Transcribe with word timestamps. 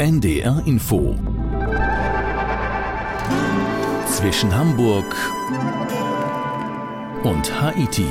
NDR 0.00 0.62
Info 0.64 1.16
zwischen 4.06 4.56
Hamburg 4.56 5.04
und 7.24 7.60
Haiti. 7.60 8.06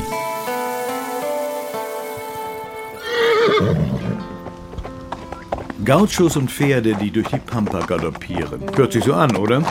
Gauchos 5.86 6.36
und 6.36 6.52
Pferde, 6.52 6.94
die 6.96 7.10
durch 7.10 7.30
die 7.30 7.38
Pampa 7.38 7.80
galoppieren. 7.86 8.64
Hört 8.76 8.92
sich 8.92 9.06
so 9.06 9.14
an, 9.14 9.38
oder? 9.38 9.64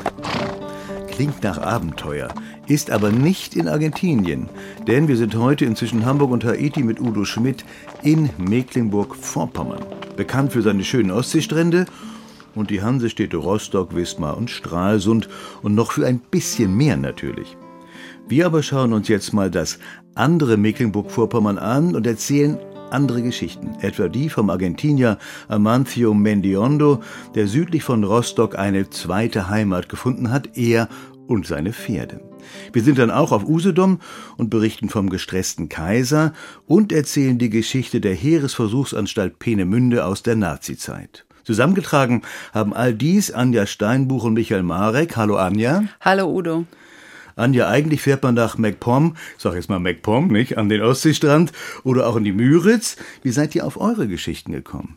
Klingt 1.09 1.43
nach 1.43 1.59
Abenteuer, 1.59 2.29
ist 2.67 2.91
aber 2.91 3.11
nicht 3.11 3.55
in 3.55 3.69
Argentinien. 3.69 4.49
Denn 4.87 5.07
wir 5.07 5.19
sind 5.19 5.37
heute 5.37 5.67
inzwischen 5.67 6.07
Hamburg 6.07 6.31
und 6.31 6.47
Haiti 6.47 6.83
mit 6.83 6.99
Udo 6.99 7.27
Schmidt 7.27 7.67
in 8.03 8.31
Mecklenburg-Vorpommern. 8.39 10.06
Bekannt 10.17 10.53
für 10.53 10.63
seine 10.63 10.85
schönen 10.85 11.11
Ostseestrände 11.11 11.87
und 12.55 12.71
die 12.71 12.83
Hansestädte 12.83 13.37
Rostock, 13.37 13.95
Wismar 13.95 14.37
und 14.37 14.51
Stralsund 14.51 15.29
und 15.63 15.75
noch 15.75 15.93
für 15.93 16.07
ein 16.07 16.21
bisschen 16.21 16.77
mehr 16.77 16.97
natürlich. 16.97 17.57
Wir 18.29 18.47
aber 18.47 18.63
schauen 18.63 18.93
uns 18.93 19.09
jetzt 19.09 19.33
mal 19.33 19.51
das 19.51 19.79
andere 20.15 20.57
Mecklenburg-Vorpommern 20.57 21.59
an 21.59 21.95
und 21.95 22.07
erzählen 22.07 22.59
andere 22.91 23.23
Geschichten, 23.23 23.77
etwa 23.81 24.09
die 24.09 24.29
vom 24.29 24.51
Argentinier 24.51 25.19
Amancio 25.49 26.15
Mendiondo, 26.15 27.03
der 27.35 27.47
südlich 27.47 27.83
von 27.85 28.05
Rostock 28.05 28.59
eine 28.59 28.91
zweite 28.91 29.49
Heimat 29.49 29.89
gefunden 29.89 30.31
hat, 30.31 30.57
er 30.57 30.89
und 31.27 31.47
seine 31.47 31.73
Pferde. 31.73 32.21
Wir 32.73 32.83
sind 32.83 32.99
dann 32.99 33.11
auch 33.11 33.33
auf 33.33 33.45
Usedom 33.45 34.01
und 34.37 34.51
berichten 34.51 34.89
vom 34.89 35.11
gestressten 35.11 35.69
Kaiser 35.69 36.33
und 36.67 36.93
erzählen 36.93 37.39
die 37.39 37.51
Geschichte 37.51 38.01
der 38.01 38.15
Heeresversuchsanstalt 38.15 39.39
Peenemünde 39.39 40.05
aus 40.05 40.23
der 40.23 40.37
Nazizeit. 40.37 41.25
Zusammengetragen 41.45 42.23
haben 42.53 42.75
all 42.75 42.93
dies 42.93 43.31
Anja 43.31 43.67
Steinbuch 43.67 44.25
und 44.25 44.35
Michael 44.35 44.65
Marek. 44.65 45.17
Hallo 45.17 45.37
Anja. 45.37 45.85
Hallo 46.01 46.29
Udo. 46.29 46.65
Anja, 47.37 47.69
eigentlich 47.69 48.01
fährt 48.01 48.23
man 48.23 48.35
nach 48.35 48.57
MacPom, 48.57 49.15
ich 49.37 49.43
sag 49.43 49.55
jetzt 49.55 49.69
mal 49.69 49.79
MacPom, 49.79 50.29
nicht, 50.29 50.57
an 50.57 50.71
den 50.71 50.81
Ostseestrand 50.81 51.53
oder 51.85 52.07
auch 52.07 52.17
in 52.17 52.25
die 52.25 52.33
Müritz. 52.33 52.97
Wie 53.23 53.31
seid 53.31 53.55
ihr 53.55 53.67
auf 53.67 53.79
eure 53.79 54.09
Geschichten 54.09 54.53
gekommen? 54.53 54.97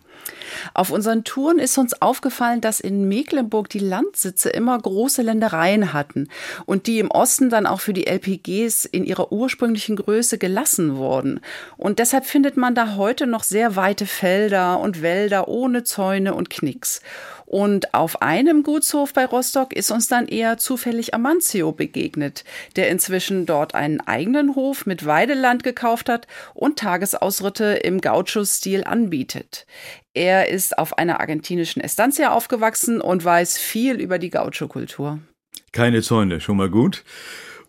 Auf 0.73 0.91
unseren 0.91 1.23
Touren 1.23 1.59
ist 1.59 1.77
uns 1.77 2.01
aufgefallen, 2.01 2.61
dass 2.61 2.79
in 2.79 3.07
Mecklenburg 3.07 3.69
die 3.69 3.79
Landsitze 3.79 4.49
immer 4.49 4.77
große 4.77 5.21
Ländereien 5.21 5.93
hatten 5.93 6.27
und 6.65 6.87
die 6.87 6.99
im 6.99 7.11
Osten 7.11 7.49
dann 7.49 7.65
auch 7.65 7.81
für 7.81 7.93
die 7.93 8.07
LPGs 8.07 8.85
in 8.85 9.03
ihrer 9.03 9.31
ursprünglichen 9.31 9.95
Größe 9.95 10.37
gelassen 10.37 10.95
wurden. 10.95 11.41
Und 11.77 11.99
deshalb 11.99 12.25
findet 12.25 12.57
man 12.57 12.75
da 12.75 12.95
heute 12.95 13.27
noch 13.27 13.43
sehr 13.43 13.75
weite 13.75 14.05
Felder 14.05 14.79
und 14.79 15.01
Wälder 15.01 15.47
ohne 15.47 15.83
Zäune 15.83 16.33
und 16.33 16.49
Knicks. 16.49 17.01
Und 17.49 17.95
auf 17.95 18.21
einem 18.21 18.61
Gutshof 18.61 19.11
bei 19.11 19.25
Rostock 19.25 19.73
ist 19.73 19.89
uns 19.89 20.07
dann 20.07 20.27
eher 20.27 20.59
zufällig 20.59 21.15
Amancio 21.15 21.71
begegnet, 21.71 22.43
der 22.75 22.89
inzwischen 22.89 23.47
dort 23.47 23.73
einen 23.73 24.01
eigenen 24.01 24.53
Hof 24.53 24.85
mit 24.85 25.07
Weideland 25.07 25.63
gekauft 25.63 26.09
hat 26.09 26.27
und 26.53 26.77
Tagesausritte 26.77 27.65
im 27.65 28.01
Gaucho-Stil 28.01 28.83
anbietet. 28.83 29.65
Er 30.13 30.49
ist 30.49 30.77
auf 30.77 30.99
einer 30.99 31.19
argentinischen 31.19 31.81
Estancia 31.81 32.33
aufgewachsen 32.33 33.01
und 33.01 33.25
weiß 33.25 33.57
viel 33.57 33.99
über 33.99 34.19
die 34.19 34.29
Gaucho-Kultur. 34.29 35.17
Keine 35.71 36.03
Zäune, 36.03 36.41
schon 36.41 36.57
mal 36.57 36.69
gut. 36.69 37.03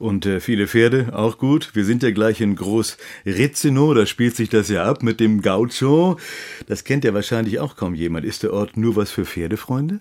Und 0.00 0.24
äh, 0.24 0.40
viele 0.40 0.66
Pferde, 0.66 1.10
auch 1.12 1.36
gut. 1.36 1.74
Wir 1.74 1.84
sind 1.84 2.02
ja 2.02 2.10
gleich 2.10 2.40
in 2.40 2.56
Groß 2.56 2.96
Rizzino, 3.26 3.92
da 3.92 4.06
spielt 4.06 4.34
sich 4.34 4.48
das 4.48 4.70
ja 4.70 4.84
ab 4.84 5.02
mit 5.02 5.20
dem 5.20 5.42
Gaucho. 5.42 6.18
Das 6.66 6.84
kennt 6.84 7.04
ja 7.04 7.12
wahrscheinlich 7.12 7.60
auch 7.60 7.76
kaum 7.76 7.94
jemand. 7.94 8.24
Ist 8.24 8.42
der 8.42 8.54
Ort 8.54 8.78
nur 8.78 8.96
was 8.96 9.10
für 9.10 9.26
Pferdefreunde? 9.26 10.00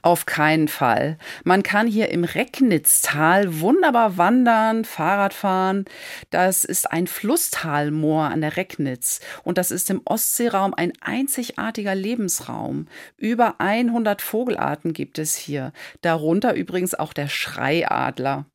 Auf 0.00 0.24
keinen 0.24 0.66
Fall. 0.66 1.18
Man 1.44 1.62
kann 1.62 1.86
hier 1.86 2.08
im 2.08 2.24
Recknitztal 2.24 3.60
wunderbar 3.60 4.16
wandern, 4.16 4.86
Fahrrad 4.86 5.34
fahren. 5.34 5.84
Das 6.30 6.64
ist 6.64 6.90
ein 6.90 7.06
Flusstalmoor 7.06 8.24
an 8.24 8.40
der 8.40 8.56
Recknitz 8.56 9.20
und 9.44 9.58
das 9.58 9.70
ist 9.70 9.90
im 9.90 10.00
Ostseeraum 10.06 10.72
ein 10.72 10.94
einzigartiger 11.02 11.94
Lebensraum. 11.94 12.86
Über 13.18 13.56
100 13.60 14.22
Vogelarten 14.22 14.94
gibt 14.94 15.18
es 15.18 15.36
hier, 15.36 15.74
darunter 16.00 16.54
übrigens 16.54 16.94
auch 16.94 17.12
der 17.12 17.28
Schreiadler 17.28 18.46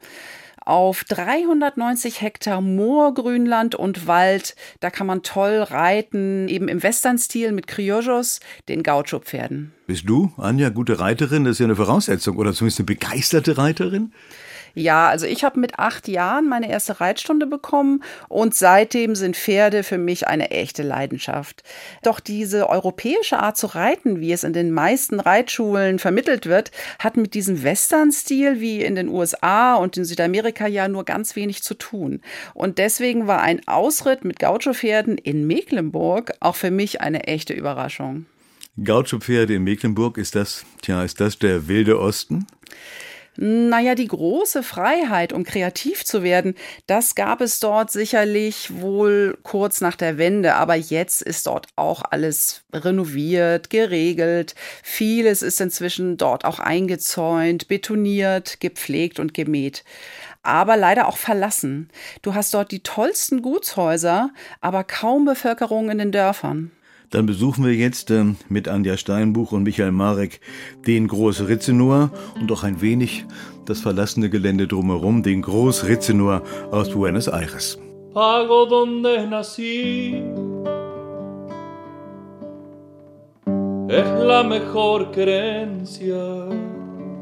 auf 0.65 1.03
390 1.03 2.21
Hektar 2.21 2.61
Moorgrünland 2.61 3.75
und 3.75 4.07
Wald. 4.07 4.55
Da 4.79 4.89
kann 4.89 5.07
man 5.07 5.23
toll 5.23 5.61
reiten, 5.61 6.47
eben 6.47 6.67
im 6.67 6.83
Westernstil 6.83 7.51
mit 7.51 7.67
Criollos, 7.67 8.39
den 8.67 8.83
Gaucho-Pferden. 8.83 9.73
Bist 9.87 10.07
du, 10.07 10.31
Anja, 10.37 10.69
gute 10.69 10.99
Reiterin? 10.99 11.43
Das 11.43 11.53
ist 11.53 11.59
ja 11.59 11.65
eine 11.65 11.75
Voraussetzung 11.75 12.37
oder 12.37 12.53
zumindest 12.53 12.79
eine 12.79 12.85
begeisterte 12.85 13.57
Reiterin? 13.57 14.13
Ja, 14.75 15.07
also 15.07 15.27
ich 15.27 15.43
habe 15.43 15.59
mit 15.59 15.77
acht 15.77 16.07
Jahren 16.07 16.49
meine 16.49 16.67
erste 16.67 16.99
Reitstunde 16.99 17.45
bekommen 17.45 18.03
und 18.27 18.55
seitdem 18.55 19.13
sind 19.13 19.37
Pferde 19.37 19.83
für 19.83 19.99
mich 19.99 20.27
eine 20.27 20.49
echte 20.49 20.81
Leidenschaft. 20.81 21.61
Doch 22.01 22.19
diese 22.19 22.67
europäische 22.69 23.37
Art 23.37 23.55
zu 23.55 23.67
reiten, 23.67 24.19
wie 24.19 24.31
es 24.31 24.43
in 24.43 24.53
den 24.53 24.71
meisten 24.71 25.19
Reitschulen 25.19 25.99
vermittelt 25.99 26.47
wird, 26.47 26.71
hat 26.97 27.17
mit 27.17 27.35
diesem 27.35 27.61
Western-Stil 27.61 28.61
wie 28.61 28.83
in 28.83 28.95
den 28.95 29.09
USA 29.09 29.75
und 29.75 29.95
in 29.95 30.05
Südamerika 30.05 30.65
ja 30.65 30.87
nur 30.87 31.03
ganz 31.03 31.35
wenig 31.35 31.61
zu 31.61 31.75
tun. 31.75 32.21
Und 32.55 32.79
deswegen 32.79 33.27
war 33.27 33.41
ein 33.41 33.61
Ausritt 33.67 34.25
mit 34.25 34.39
Gaucho-Pferden 34.39 35.19
in 35.19 35.45
Mecklenburg 35.45 36.33
auch 36.39 36.55
für 36.55 36.71
mich 36.71 36.99
eine 36.99 37.25
echte 37.25 37.53
Überraschung. 37.53 38.25
Gaucho-Pferde 38.83 39.53
in 39.53 39.63
Mecklenburg, 39.63 40.17
ist 40.17 40.33
das, 40.33 40.65
tja, 40.81 41.03
ist 41.03 41.19
das 41.19 41.37
der 41.37 41.67
wilde 41.67 41.99
Osten? 41.99 42.47
Naja, 43.35 43.95
die 43.95 44.07
große 44.07 44.61
Freiheit, 44.61 45.33
um 45.33 45.43
kreativ 45.43 46.05
zu 46.05 46.21
werden, 46.21 46.53
das 46.85 47.15
gab 47.15 47.41
es 47.41 47.59
dort 47.59 47.91
sicherlich 47.91 48.79
wohl 48.79 49.39
kurz 49.41 49.81
nach 49.81 49.95
der 49.95 50.19
Wende, 50.19 50.53
aber 50.53 50.75
jetzt 50.75 51.23
ist 51.23 51.47
dort 51.47 51.67
auch 51.75 52.03
alles 52.09 52.63
renoviert, 52.71 53.71
geregelt. 53.71 54.53
Vieles 54.83 55.41
ist 55.41 55.59
inzwischen 55.61 56.17
dort 56.17 56.45
auch 56.45 56.59
eingezäunt, 56.59 57.67
betoniert, 57.67 58.59
gepflegt 58.59 59.19
und 59.19 59.33
gemäht 59.33 59.83
aber 60.45 60.75
leider 60.75 61.07
auch 61.07 61.15
verlassen. 61.15 61.89
Du 62.21 62.35
hast 62.35 62.53
dort 62.53 62.71
die 62.71 62.83
tollsten 62.83 63.41
Gutshäuser, 63.41 64.29
aber 64.59 64.83
kaum 64.83 65.23
Bevölkerung 65.23 65.89
in 65.89 65.97
den 65.97 66.11
Dörfern. 66.11 66.71
Dann 67.13 67.27
besuchen 67.27 67.63
wir 67.63 67.75
jetzt 67.75 68.09
äh, 68.09 68.25
mit 68.49 68.67
Anja 68.67 68.97
Steinbuch 68.97 69.51
und 69.51 69.61
Michael 69.61 69.91
Marek 69.91 70.41
den 70.87 71.07
Groß 71.07 71.47
Ritzenor 71.47 72.09
und 72.41 72.51
auch 72.51 72.63
ein 72.63 72.81
wenig 72.81 73.25
das 73.67 73.81
verlassene 73.81 74.31
Gelände 74.31 74.67
drumherum, 74.67 75.21
den 75.21 75.43
Groß 75.43 75.85
Ritzenor 75.85 76.41
aus 76.71 76.89
Buenos 76.89 77.27
Aires. 77.27 77.77
Pago 78.15 78.65
donde 78.65 79.27
nací. 79.27 80.23
Es 83.89 84.07
la 84.25 84.43
mejor 84.43 85.11
creencia. 85.11 86.49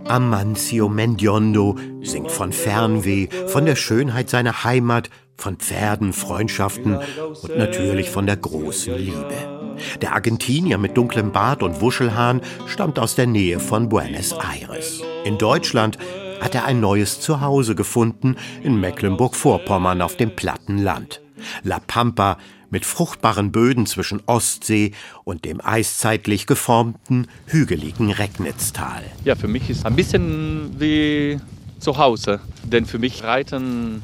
Amancio 0.06 0.88
Mendiondo 0.88 1.76
singt 2.02 2.32
von 2.32 2.54
Fernweh, 2.54 3.28
von 3.48 3.66
der 3.66 3.76
Schönheit 3.76 4.30
seiner 4.30 4.64
Heimat, 4.64 5.10
von 5.36 5.58
Pferden, 5.58 6.14
Freundschaften 6.14 6.98
und 7.42 7.58
natürlich 7.58 8.10
von 8.10 8.26
der 8.26 8.38
großen 8.38 8.96
Liebe. 8.96 9.61
Der 10.02 10.14
Argentinier 10.14 10.78
mit 10.78 10.98
dunklem 10.98 11.32
Bart 11.32 11.64
und 11.64 11.82
Wuschelhahn 11.82 12.42
stammt 12.68 13.00
aus 13.00 13.16
der 13.16 13.28
Nähe 13.28 13.60
von 13.60 13.90
Buenos 13.90 14.34
Aires. 14.34 15.02
In 15.24 15.38
Deutschland 15.38 15.98
hat 16.40 16.56
er 16.56 16.66
ein 16.66 16.80
neues 16.80 17.20
Zuhause 17.20 17.76
gefunden 17.76 18.36
in 18.64 18.80
Mecklenburg-Vorpommern 18.80 20.02
auf 20.02 20.18
dem 20.18 20.36
platten 20.36 20.80
Land. 20.80 21.22
La 21.64 21.80
Pampa 21.80 22.38
mit 22.72 22.86
fruchtbaren 22.86 23.52
Böden 23.52 23.86
zwischen 23.86 24.22
Ostsee 24.26 24.94
und 25.24 25.46
dem 25.46 25.62
eiszeitlich 25.62 26.48
geformten, 26.48 27.28
hügeligen 27.46 28.12
Recknitztal. 28.12 29.04
Ja, 29.26 29.36
für 29.36 29.48
mich 29.48 29.70
ist 29.70 29.86
ein 29.86 29.96
bisschen 29.96 30.80
wie 30.80 31.40
zu 31.80 31.98
Hause. 31.98 32.40
Denn 32.64 32.86
für 32.86 32.98
mich 32.98 33.24
Reiten 33.24 34.02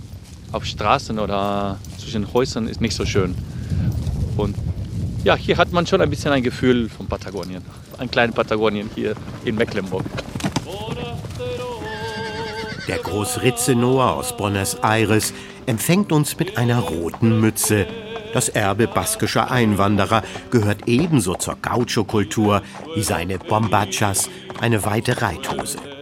auf 0.51 0.65
Straßen 0.65 1.17
oder 1.19 1.79
zwischen 1.97 2.33
Häusern 2.33 2.67
ist 2.67 2.81
nicht 2.81 2.95
so 2.95 3.05
schön. 3.05 3.35
Und 4.35 4.55
ja, 5.27 5.35
hier 5.35 5.57
hat 5.57 5.73
man 5.73 5.85
schon 5.85 5.99
ein 5.99 6.09
bisschen 6.09 6.31
ein 6.31 6.41
Gefühl 6.41 6.87
von 6.87 7.05
Patagonien. 7.05 7.61
Ein 7.97 8.09
kleines 8.09 8.33
Patagonien 8.33 8.89
hier 8.95 9.13
in 9.43 9.55
Mecklenburg. 9.55 10.05
Der 12.87 12.97
Großritzenoa 12.99 14.11
aus 14.11 14.37
Buenos 14.37 14.75
Aires 14.75 15.33
empfängt 15.65 16.13
uns 16.13 16.39
mit 16.39 16.57
einer 16.57 16.79
roten 16.79 17.41
Mütze. 17.41 17.87
Das 18.33 18.47
Erbe 18.47 18.87
baskischer 18.87 19.51
Einwanderer 19.51 20.23
gehört 20.49 20.87
ebenso 20.87 21.35
zur 21.35 21.57
Gaucho-Kultur 21.61 22.61
wie 22.95 23.03
seine 23.03 23.37
Bombachas, 23.37 24.29
eine 24.61 24.85
weite 24.85 25.21
Reithose. 25.21 25.96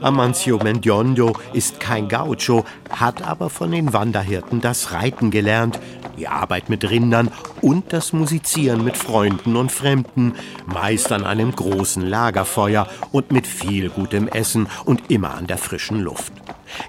Amancio 0.00 0.58
Mendiondo 0.58 1.32
ist 1.52 1.80
kein 1.80 2.08
Gaucho, 2.08 2.64
hat 2.90 3.22
aber 3.22 3.50
von 3.50 3.70
den 3.70 3.92
Wanderhirten 3.92 4.60
das 4.60 4.92
Reiten 4.92 5.30
gelernt 5.30 5.78
die 6.16 6.28
Arbeit 6.28 6.68
mit 6.68 6.88
Rindern 6.88 7.30
und 7.60 7.92
das 7.92 8.12
Musizieren 8.12 8.84
mit 8.84 8.96
Freunden 8.96 9.56
und 9.56 9.72
Fremden, 9.72 10.34
meist 10.66 11.12
an 11.12 11.24
einem 11.24 11.52
großen 11.52 12.06
Lagerfeuer 12.06 12.88
und 13.10 13.32
mit 13.32 13.46
viel 13.46 13.90
gutem 13.90 14.28
Essen 14.28 14.68
und 14.84 15.10
immer 15.10 15.34
an 15.34 15.46
der 15.46 15.58
frischen 15.58 16.00
Luft. 16.00 16.32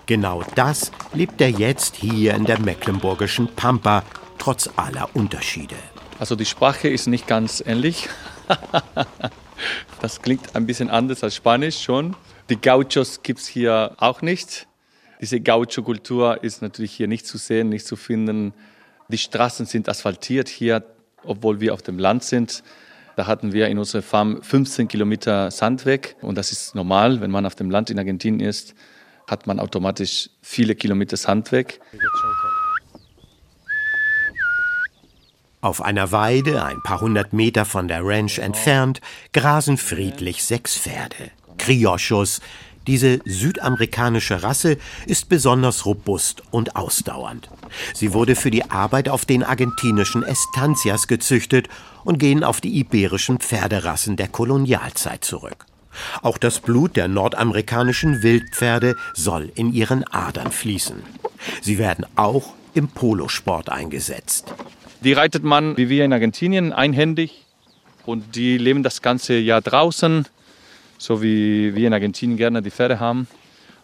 Genau 0.06 0.44
das 0.56 0.92
lebt 1.14 1.42
er 1.42 1.50
jetzt 1.50 1.96
hier 1.96 2.34
in 2.36 2.46
der 2.46 2.60
mecklenburgischen 2.60 3.48
Pampa, 3.48 4.04
trotz 4.38 4.70
aller 4.76 5.10
Unterschiede. 5.14 5.76
Also 6.20 6.36
die 6.36 6.46
Sprache 6.46 6.88
ist 6.88 7.08
nicht 7.08 7.28
ganz 7.28 7.64
ähnlich. 7.66 8.08
das 10.02 10.22
klingt 10.22 10.56
ein 10.56 10.66
bisschen 10.66 10.90
anders 10.90 11.24
als 11.24 11.36
Spanisch 11.36 11.82
schon. 11.82 12.16
Die 12.50 12.60
Gauchos 12.60 13.24
gibt 13.24 13.40
es 13.40 13.48
hier 13.48 13.96
auch 13.98 14.22
nicht. 14.22 14.68
Diese 15.22 15.40
Gaucho-Kultur 15.40 16.44
ist 16.44 16.62
natürlich 16.62 16.92
hier 16.92 17.08
nicht 17.08 17.26
zu 17.26 17.38
sehen, 17.38 17.70
nicht 17.70 17.88
zu 17.88 17.96
finden. 17.96 18.54
Die 19.08 19.18
Straßen 19.18 19.66
sind 19.66 19.88
asphaltiert 19.88 20.50
hier, 20.50 20.84
obwohl 21.24 21.62
wir 21.62 21.74
auf 21.74 21.82
dem 21.82 21.98
Land 21.98 22.24
sind. 22.24 22.64
Da 23.16 23.28
hatten 23.28 23.54
wir 23.54 23.68
in 23.68 23.78
unserer 23.78 24.02
Farm 24.02 24.42
15 24.42 24.90
Kilometer 24.90 25.52
Sand 25.52 25.86
weg. 25.86 26.18
Und 26.22 26.38
das 26.38 26.52
ist 26.52 26.76
normal, 26.76 27.22
wenn 27.22 27.32
man 27.32 27.46
auf 27.46 27.56
dem 27.56 27.70
Land 27.72 27.90
in 27.90 27.98
Argentinien 27.98 28.46
ist, 28.46 28.74
hat 29.28 29.48
man 29.48 29.60
automatisch 29.60 30.30
viele 30.42 30.76
Kilometer 30.76 31.16
Sand 31.16 31.54
weg. 31.54 31.80
Auf 35.62 35.82
einer 35.82 36.12
Weide, 36.12 36.66
ein 36.66 36.82
paar 36.84 37.00
hundert 37.00 37.32
Meter 37.32 37.64
von 37.64 37.88
der 37.88 38.02
Ranch 38.04 38.40
entfernt, 38.40 39.00
grasen 39.32 39.78
friedlich 39.78 40.44
sechs 40.44 40.78
Pferde. 40.78 41.32
Criochos. 41.58 42.42
Diese 42.86 43.20
südamerikanische 43.24 44.44
Rasse 44.44 44.78
ist 45.06 45.30
besonders 45.30 45.86
robust 45.86 46.44
und 46.52 46.76
ausdauernd. 46.76 47.50
Sie 47.94 48.14
wurde 48.14 48.36
für 48.36 48.52
die 48.52 48.70
Arbeit 48.70 49.08
auf 49.08 49.26
den 49.26 49.44
argentinischen 49.44 50.24
Estancias 50.24 51.08
gezüchtet 51.08 51.70
und 52.04 52.20
gehen 52.20 52.44
auf 52.44 52.60
die 52.60 52.78
iberischen 52.78 53.40
Pferderassen 53.40 54.18
der 54.18 54.28
Kolonialzeit 54.28 55.24
zurück. 55.24 55.66
Auch 56.22 56.38
das 56.38 56.60
Blut 56.60 56.98
der 56.98 57.08
nordamerikanischen 57.08 58.24
Wildpferde 58.24 58.96
soll 59.14 59.52
in 59.56 59.72
ihren 59.72 60.04
Adern 60.04 60.52
fließen. 60.52 61.04
Sie 61.62 61.78
werden 61.78 62.06
auch 62.16 62.54
im 62.74 62.88
Polosport 62.90 63.70
eingesetzt. 63.70 64.54
Die 65.02 65.14
reitet 65.14 65.44
man, 65.44 65.78
wie 65.78 65.90
wir 65.90 66.06
in 66.06 66.14
Argentinien, 66.14 66.74
einhändig 66.74 67.46
und 68.06 68.36
die 68.36 68.58
leben 68.58 68.84
das 68.84 69.02
ganze 69.02 69.36
Jahr 69.38 69.62
draußen 69.62 70.26
so 71.04 71.22
wie 71.22 71.76
wir 71.76 71.88
in 71.88 71.94
Argentinien 71.94 72.38
gerne 72.38 72.62
die 72.62 72.72
Pferde 72.72 73.00
haben. 73.00 73.28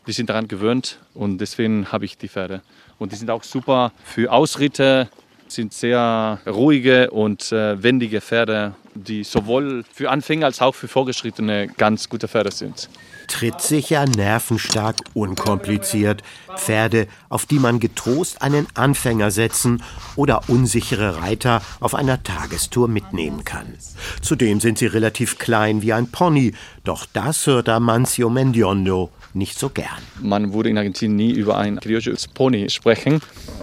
Die 0.07 0.13
sind 0.13 0.29
daran 0.29 0.47
gewöhnt 0.47 0.99
und 1.13 1.39
deswegen 1.39 1.91
habe 1.91 2.05
ich 2.05 2.17
die 2.17 2.29
Pferde. 2.29 2.61
Und 2.97 3.11
die 3.11 3.17
sind 3.17 3.29
auch 3.29 3.43
super 3.43 3.91
für 4.05 4.31
Ausritte, 4.31 5.09
sind 5.49 5.73
sehr 5.73 6.39
ruhige 6.47 7.11
und 7.11 7.51
äh, 7.51 7.83
wendige 7.83 8.21
Pferde, 8.21 8.73
die 8.95 9.25
sowohl 9.25 9.83
für 9.91 10.09
Anfänger 10.09 10.45
als 10.45 10.61
auch 10.61 10.73
für 10.73 10.87
Vorgeschrittene 10.87 11.67
ganz 11.67 12.07
gute 12.07 12.27
Pferde 12.27 12.51
sind 12.51 12.89
trittsicher, 13.29 14.05
nervenstark, 14.05 14.97
unkompliziert. 15.13 16.23
Pferde, 16.57 17.07
auf 17.29 17.45
die 17.45 17.59
man 17.59 17.79
getrost 17.79 18.41
einen 18.41 18.67
Anfänger 18.73 19.31
setzen 19.31 19.81
oder 20.17 20.49
unsichere 20.49 21.21
Reiter 21.21 21.61
auf 21.79 21.95
einer 21.95 22.21
Tagestour 22.21 22.89
mitnehmen 22.89 23.45
kann. 23.45 23.75
Zudem 24.21 24.59
sind 24.59 24.77
sie 24.77 24.87
relativ 24.87 25.37
klein 25.37 25.81
wie 25.81 25.93
ein 25.93 26.11
Pony, 26.11 26.53
doch 26.83 27.05
das 27.13 27.47
hört 27.47 27.69
Amancio 27.69 28.29
Mendiondo 28.29 29.09
nicht 29.33 29.59
so 29.59 29.69
gern. 29.69 29.87
Man 30.21 30.53
würde 30.53 30.69
in 30.69 30.77
Argentinien 30.77 31.15
nie 31.15 31.31
über 31.31 31.57
ein 31.57 31.79
Criollos 31.79 32.27
Pony 32.27 32.69
sprechen, 32.69 33.21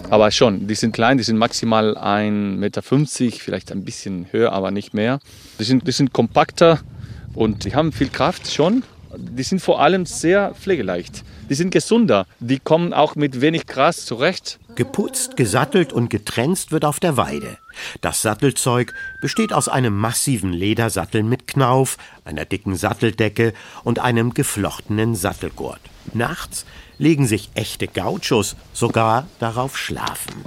aber 0.09 0.31
schon, 0.31 0.67
die 0.67 0.75
sind 0.75 0.93
klein, 0.93 1.17
die 1.17 1.23
sind 1.23 1.37
maximal 1.37 1.97
1,50 1.97 2.57
Meter, 2.57 2.81
vielleicht 2.81 3.71
ein 3.71 3.83
bisschen 3.83 4.27
höher, 4.31 4.53
aber 4.53 4.71
nicht 4.71 4.93
mehr. 4.93 5.19
Die 5.59 5.63
sind, 5.63 5.87
die 5.87 5.91
sind 5.91 6.13
kompakter 6.13 6.79
und 7.33 7.65
die 7.65 7.75
haben 7.75 7.91
viel 7.91 8.09
Kraft 8.09 8.51
schon, 8.51 8.83
die 9.17 9.43
sind 9.43 9.61
vor 9.61 9.81
allem 9.81 10.05
sehr 10.05 10.53
pflegeleicht. 10.53 11.23
Die 11.49 11.55
sind 11.55 11.71
gesunder. 11.71 12.25
Die 12.39 12.59
kommen 12.59 12.93
auch 12.93 13.15
mit 13.15 13.41
wenig 13.41 13.67
Gras 13.67 14.05
zurecht. 14.05 14.59
Geputzt, 14.75 15.37
gesattelt 15.37 15.93
und 15.93 16.09
getrenzt 16.09 16.71
wird 16.71 16.85
auf 16.85 16.99
der 16.99 17.17
Weide. 17.17 17.57
Das 18.01 18.21
Sattelzeug 18.21 18.93
besteht 19.21 19.53
aus 19.53 19.69
einem 19.69 19.97
massiven 19.97 20.53
Ledersattel 20.53 21.23
mit 21.23 21.47
Knauf, 21.47 21.97
einer 22.25 22.45
dicken 22.45 22.75
Satteldecke 22.75 23.53
und 23.83 23.99
einem 23.99 24.33
geflochtenen 24.33 25.15
Sattelgurt. 25.15 25.81
Nachts 26.13 26.65
legen 26.97 27.27
sich 27.27 27.49
echte 27.53 27.87
Gauchos 27.87 28.55
sogar 28.73 29.27
darauf 29.39 29.77
schlafen. 29.77 30.43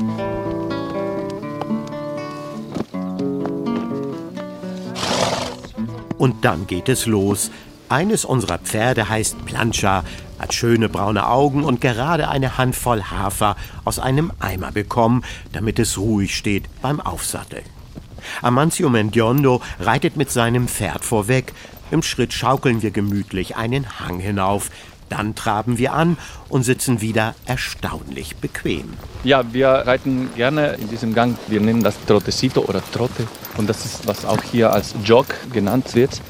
Und 6.18 6.44
dann 6.44 6.66
geht 6.66 6.90
es 6.90 7.06
los. 7.06 7.50
Eines 7.90 8.24
unserer 8.24 8.58
Pferde 8.58 9.08
heißt 9.08 9.44
Plancha, 9.46 10.04
hat 10.38 10.54
schöne 10.54 10.88
braune 10.88 11.26
Augen 11.26 11.64
und 11.64 11.80
gerade 11.80 12.28
eine 12.28 12.56
Handvoll 12.56 13.02
Hafer 13.02 13.56
aus 13.84 13.98
einem 13.98 14.30
Eimer 14.38 14.70
bekommen, 14.70 15.24
damit 15.52 15.80
es 15.80 15.98
ruhig 15.98 16.36
steht 16.36 16.66
beim 16.82 17.00
Aufsatteln. 17.00 17.64
Amancio 18.42 18.88
Mendiondo 18.90 19.60
reitet 19.80 20.16
mit 20.16 20.30
seinem 20.30 20.68
Pferd 20.68 21.04
vorweg. 21.04 21.52
Im 21.90 22.04
Schritt 22.04 22.32
schaukeln 22.32 22.80
wir 22.80 22.92
gemütlich 22.92 23.56
einen 23.56 23.98
Hang 23.98 24.20
hinauf. 24.20 24.70
Dann 25.08 25.34
traben 25.34 25.76
wir 25.76 25.92
an 25.92 26.16
und 26.48 26.62
sitzen 26.62 27.00
wieder 27.00 27.34
erstaunlich 27.44 28.36
bequem. 28.36 28.94
Ja, 29.24 29.52
wir 29.52 29.68
reiten 29.68 30.30
gerne 30.36 30.74
in 30.74 30.88
diesem 30.88 31.12
Gang. 31.12 31.36
Wir 31.48 31.60
nennen 31.60 31.82
das 31.82 31.96
Trottecito 32.06 32.60
oder 32.60 32.82
Trotte. 32.92 33.26
Und 33.56 33.68
das 33.68 33.84
ist, 33.84 34.06
was 34.06 34.24
auch 34.24 34.44
hier 34.44 34.72
als 34.72 34.94
Jog 35.04 35.26
genannt 35.52 35.96
wird. 35.96 36.20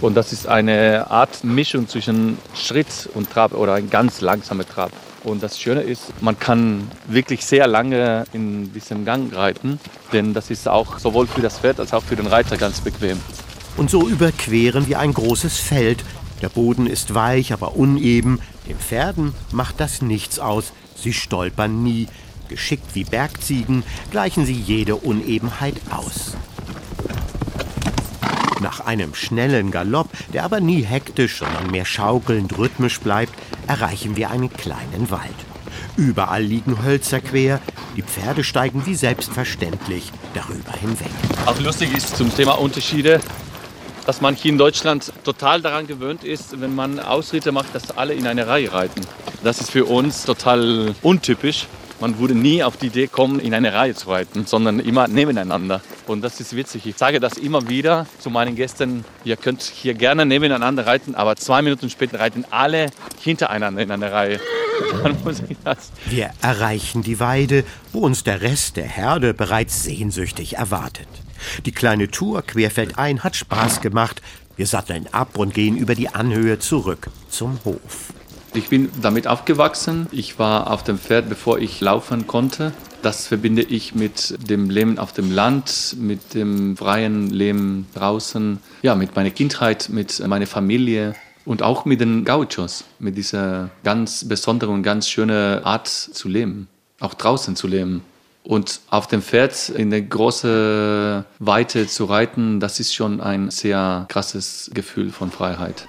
Und 0.00 0.16
das 0.16 0.32
ist 0.32 0.46
eine 0.46 1.10
Art 1.10 1.42
Mischung 1.42 1.88
zwischen 1.88 2.38
Schritt 2.54 3.08
und 3.14 3.30
Trab 3.30 3.52
oder 3.52 3.74
ein 3.74 3.90
ganz 3.90 4.20
langsamer 4.20 4.66
Trab. 4.66 4.92
Und 5.24 5.42
das 5.42 5.60
Schöne 5.60 5.80
ist, 5.82 6.12
man 6.20 6.38
kann 6.38 6.88
wirklich 7.08 7.44
sehr 7.44 7.66
lange 7.66 8.24
in 8.32 8.72
diesem 8.72 9.04
Gang 9.04 9.34
reiten, 9.34 9.80
denn 10.12 10.32
das 10.34 10.50
ist 10.50 10.68
auch 10.68 11.00
sowohl 11.00 11.26
für 11.26 11.42
das 11.42 11.58
Pferd 11.58 11.80
als 11.80 11.92
auch 11.92 12.04
für 12.04 12.14
den 12.14 12.28
Reiter 12.28 12.56
ganz 12.56 12.80
bequem. 12.80 13.20
Und 13.76 13.90
so 13.90 14.08
überqueren 14.08 14.86
wir 14.86 15.00
ein 15.00 15.12
großes 15.12 15.58
Feld. 15.58 16.04
Der 16.42 16.48
Boden 16.48 16.86
ist 16.86 17.14
weich, 17.14 17.52
aber 17.52 17.74
uneben. 17.74 18.40
Den 18.68 18.78
Pferden 18.78 19.34
macht 19.50 19.80
das 19.80 20.02
nichts 20.02 20.38
aus. 20.38 20.72
Sie 20.94 21.12
stolpern 21.12 21.82
nie. 21.82 22.06
Geschickt 22.48 22.94
wie 22.94 23.04
Bergziegen 23.04 23.82
gleichen 24.10 24.46
sie 24.46 24.54
jede 24.54 24.96
Unebenheit 24.96 25.74
aus. 25.90 26.36
Nach 28.78 28.86
einem 28.86 29.14
schnellen 29.14 29.72
Galopp, 29.72 30.08
der 30.32 30.44
aber 30.44 30.60
nie 30.60 30.82
hektisch, 30.82 31.38
sondern 31.38 31.70
mehr 31.70 31.84
schaukelnd 31.84 32.56
rhythmisch 32.58 33.00
bleibt, 33.00 33.32
erreichen 33.66 34.16
wir 34.16 34.30
einen 34.30 34.52
kleinen 34.52 35.10
Wald. 35.10 35.34
Überall 35.96 36.44
liegen 36.44 36.84
Hölzer 36.84 37.20
quer, 37.20 37.60
die 37.96 38.02
Pferde 38.02 38.44
steigen 38.44 38.86
wie 38.86 38.94
selbstverständlich 38.94 40.12
darüber 40.32 40.72
hinweg. 40.80 41.10
Auch 41.46 41.58
lustig 41.60 41.96
ist 41.96 42.16
zum 42.16 42.32
Thema 42.34 42.52
Unterschiede, 42.52 43.20
dass 44.06 44.20
man 44.20 44.36
hier 44.36 44.52
in 44.52 44.58
Deutschland 44.58 45.12
total 45.24 45.60
daran 45.60 45.88
gewöhnt 45.88 46.22
ist, 46.22 46.60
wenn 46.60 46.74
man 46.74 47.00
Ausritte 47.00 47.50
macht, 47.50 47.74
dass 47.74 47.90
alle 47.96 48.14
in 48.14 48.28
eine 48.28 48.46
Reihe 48.46 48.72
reiten. 48.72 49.00
Das 49.42 49.60
ist 49.60 49.72
für 49.72 49.86
uns 49.86 50.24
total 50.24 50.94
untypisch. 51.02 51.66
Man 52.00 52.20
würde 52.20 52.36
nie 52.36 52.62
auf 52.62 52.76
die 52.76 52.86
Idee 52.86 53.08
kommen, 53.08 53.40
in 53.40 53.54
eine 53.54 53.72
Reihe 53.72 53.96
zu 53.96 54.08
reiten, 54.08 54.46
sondern 54.46 54.78
immer 54.78 55.08
nebeneinander. 55.08 55.80
Und 56.08 56.22
das 56.22 56.40
ist 56.40 56.56
witzig. 56.56 56.86
Ich 56.86 56.96
sage 56.96 57.20
das 57.20 57.34
immer 57.34 57.68
wieder 57.68 58.06
zu 58.18 58.30
meinen 58.30 58.56
Gästen. 58.56 59.04
Ihr 59.24 59.36
könnt 59.36 59.62
hier 59.62 59.94
gerne 59.94 60.24
nebeneinander 60.24 60.86
reiten, 60.86 61.14
aber 61.14 61.36
zwei 61.36 61.60
Minuten 61.60 61.90
später 61.90 62.18
reiten 62.18 62.44
alle 62.50 62.90
hintereinander 63.20 63.82
in 63.82 63.90
einer 63.90 64.10
Reihe. 64.10 64.40
Dann 65.02 65.16
muss 65.22 65.42
ich 65.46 65.56
das. 65.64 65.90
Wir 66.06 66.30
erreichen 66.40 67.02
die 67.02 67.20
Weide, 67.20 67.64
wo 67.92 68.00
uns 68.00 68.24
der 68.24 68.40
Rest 68.40 68.76
der 68.76 68.86
Herde 68.86 69.34
bereits 69.34 69.82
sehnsüchtig 69.82 70.56
erwartet. 70.56 71.08
Die 71.66 71.72
kleine 71.72 72.10
Tour 72.10 72.42
querfeldein 72.42 73.22
hat 73.22 73.36
Spaß 73.36 73.80
gemacht. 73.80 74.22
Wir 74.56 74.66
satteln 74.66 75.06
ab 75.12 75.38
und 75.38 75.54
gehen 75.54 75.76
über 75.76 75.94
die 75.94 76.08
Anhöhe 76.08 76.58
zurück 76.58 77.10
zum 77.28 77.58
Hof. 77.64 78.12
Ich 78.54 78.68
bin 78.68 78.90
damit 79.02 79.26
aufgewachsen. 79.26 80.06
Ich 80.10 80.38
war 80.38 80.70
auf 80.70 80.82
dem 80.82 80.98
Pferd, 80.98 81.28
bevor 81.28 81.58
ich 81.58 81.80
laufen 81.80 82.26
konnte. 82.26 82.72
Das 83.02 83.28
verbinde 83.28 83.62
ich 83.62 83.94
mit 83.94 84.36
dem 84.50 84.70
Leben 84.70 84.98
auf 84.98 85.12
dem 85.12 85.30
Land, 85.30 85.96
mit 85.98 86.34
dem 86.34 86.76
freien 86.76 87.30
Leben 87.30 87.86
draußen, 87.94 88.58
ja, 88.82 88.96
mit 88.96 89.14
meiner 89.14 89.30
Kindheit, 89.30 89.88
mit 89.88 90.26
meiner 90.26 90.48
Familie 90.48 91.14
und 91.44 91.62
auch 91.62 91.84
mit 91.84 92.00
den 92.00 92.24
Gauchos, 92.24 92.84
mit 92.98 93.16
dieser 93.16 93.70
ganz 93.84 94.26
besonderen 94.26 94.74
und 94.74 94.82
ganz 94.82 95.08
schönen 95.08 95.62
Art 95.64 95.86
zu 95.86 96.28
leben, 96.28 96.66
auch 96.98 97.14
draußen 97.14 97.54
zu 97.54 97.68
leben. 97.68 98.02
Und 98.42 98.80
auf 98.90 99.06
dem 99.06 99.22
Pferd 99.22 99.68
in 99.68 99.90
der 99.90 100.02
großen 100.02 101.24
Weite 101.38 101.86
zu 101.86 102.04
reiten, 102.06 102.60
das 102.60 102.80
ist 102.80 102.94
schon 102.94 103.20
ein 103.20 103.50
sehr 103.50 104.06
krasses 104.08 104.70
Gefühl 104.74 105.12
von 105.12 105.30
Freiheit. 105.30 105.86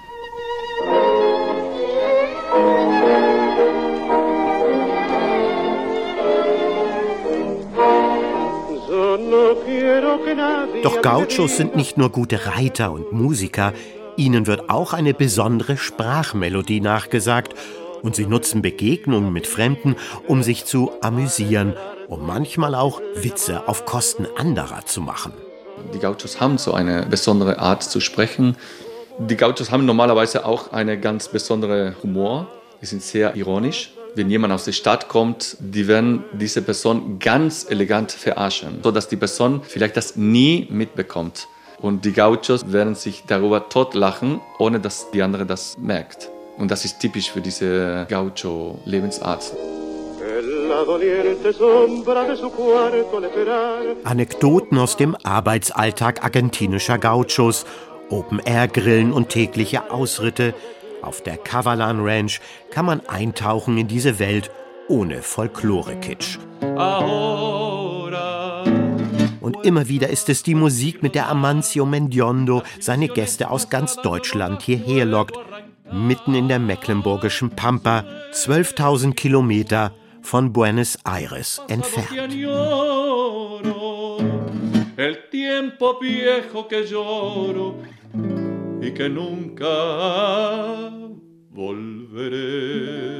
Doch 10.82 11.02
Gauchos 11.02 11.58
sind 11.58 11.76
nicht 11.76 11.98
nur 11.98 12.10
gute 12.10 12.46
Reiter 12.46 12.92
und 12.92 13.12
Musiker, 13.12 13.74
ihnen 14.16 14.46
wird 14.46 14.70
auch 14.70 14.94
eine 14.94 15.12
besondere 15.12 15.76
Sprachmelodie 15.76 16.80
nachgesagt 16.80 17.54
und 18.02 18.16
sie 18.16 18.24
nutzen 18.24 18.62
Begegnungen 18.62 19.30
mit 19.30 19.46
Fremden, 19.46 19.96
um 20.26 20.42
sich 20.42 20.64
zu 20.64 20.90
amüsieren, 21.02 21.74
um 22.08 22.26
manchmal 22.26 22.74
auch 22.74 23.02
Witze 23.14 23.68
auf 23.68 23.84
Kosten 23.84 24.26
anderer 24.38 24.86
zu 24.86 25.02
machen. 25.02 25.32
Die 25.92 25.98
Gauchos 25.98 26.40
haben 26.40 26.56
so 26.56 26.72
eine 26.72 27.04
besondere 27.04 27.58
Art 27.58 27.82
zu 27.82 28.00
sprechen. 28.00 28.56
Die 29.18 29.36
Gauchos 29.36 29.70
haben 29.70 29.84
normalerweise 29.84 30.46
auch 30.46 30.72
einen 30.72 30.98
ganz 31.02 31.28
besonderen 31.28 31.94
Humor. 32.02 32.46
Die 32.80 32.86
sind 32.86 33.02
sehr 33.02 33.36
ironisch. 33.36 33.92
Wenn 34.14 34.28
jemand 34.30 34.52
aus 34.52 34.64
der 34.64 34.72
Stadt 34.72 35.08
kommt, 35.08 35.56
die 35.60 35.86
werden 35.86 36.24
diese 36.32 36.62
Person 36.62 37.18
ganz 37.18 37.66
elegant 37.68 38.10
verarschen, 38.10 38.80
sodass 38.82 39.08
die 39.08 39.16
Person 39.16 39.60
vielleicht 39.62 39.96
das 39.96 40.16
nie 40.16 40.66
mitbekommt. 40.70 41.46
Und 41.80 42.04
die 42.04 42.12
Gauchos 42.12 42.72
werden 42.72 42.94
sich 42.94 43.24
darüber 43.26 43.68
totlachen, 43.68 44.40
ohne 44.58 44.80
dass 44.80 45.10
die 45.12 45.22
andere 45.22 45.46
das 45.46 45.78
merkt. 45.78 46.28
Und 46.58 46.70
das 46.70 46.84
ist 46.84 47.00
typisch 47.00 47.30
für 47.30 47.40
diese 47.40 48.06
Gaucho-Lebensart. 48.10 49.52
Anekdoten 54.04 54.78
aus 54.78 54.96
dem 54.96 55.16
Arbeitsalltag 55.22 56.22
argentinischer 56.22 56.98
Gauchos, 56.98 57.64
Open-Air-Grillen 58.10 59.12
und 59.12 59.28
tägliche 59.30 59.90
Ausritte. 59.90 60.54
Auf 61.02 61.22
der 61.22 61.36
Cavalan 61.36 62.00
Ranch 62.00 62.40
kann 62.70 62.86
man 62.86 63.00
eintauchen 63.06 63.78
in 63.78 63.88
diese 63.88 64.18
Welt 64.18 64.50
ohne 64.88 65.22
Folklore-Kitsch. 65.22 66.38
Und 69.40 69.64
immer 69.64 69.88
wieder 69.88 70.10
ist 70.10 70.28
es 70.28 70.42
die 70.42 70.54
Musik, 70.54 71.02
mit 71.02 71.14
der 71.14 71.28
Amancio 71.28 71.86
Mendiondo 71.86 72.62
seine 72.78 73.08
Gäste 73.08 73.50
aus 73.50 73.70
ganz 73.70 73.96
Deutschland 73.96 74.62
hierher 74.62 75.06
lockt. 75.06 75.38
Mitten 75.92 76.34
in 76.34 76.48
der 76.48 76.58
mecklenburgischen 76.58 77.50
Pampa, 77.50 78.04
12.000 78.32 79.14
Kilometer 79.14 79.92
von 80.22 80.52
Buenos 80.52 80.98
Aires 81.04 81.60
entfernt. 81.68 82.34
El 84.96 85.16
tiempo 85.30 85.98
viejo 85.98 86.68
que 86.68 86.84
lloro 86.84 87.76
y 88.82 88.92
que 88.92 89.08
nunca 89.08 89.66
volveré. 91.50 93.10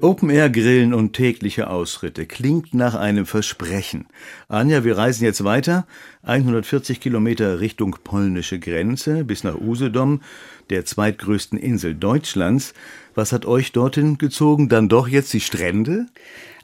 Open-Air-Grillen 0.00 0.92
und 0.92 1.14
tägliche 1.14 1.70
Ausritte 1.70 2.26
klingt 2.26 2.74
nach 2.74 2.94
einem 2.94 3.24
Versprechen. 3.24 4.06
Anja, 4.48 4.84
wir 4.84 4.98
reisen 4.98 5.24
jetzt 5.24 5.44
weiter, 5.44 5.86
140 6.24 7.00
Kilometer 7.00 7.60
Richtung 7.60 7.96
polnische 8.04 8.58
Grenze 8.58 9.24
bis 9.24 9.44
nach 9.44 9.58
Usedom, 9.58 10.20
der 10.68 10.84
zweitgrößten 10.84 11.58
Insel 11.58 11.94
Deutschlands. 11.94 12.74
Was 13.14 13.32
hat 13.32 13.46
euch 13.46 13.72
dorthin 13.72 14.18
gezogen? 14.18 14.68
Dann 14.68 14.90
doch 14.90 15.08
jetzt 15.08 15.32
die 15.32 15.40
Strände? 15.40 16.06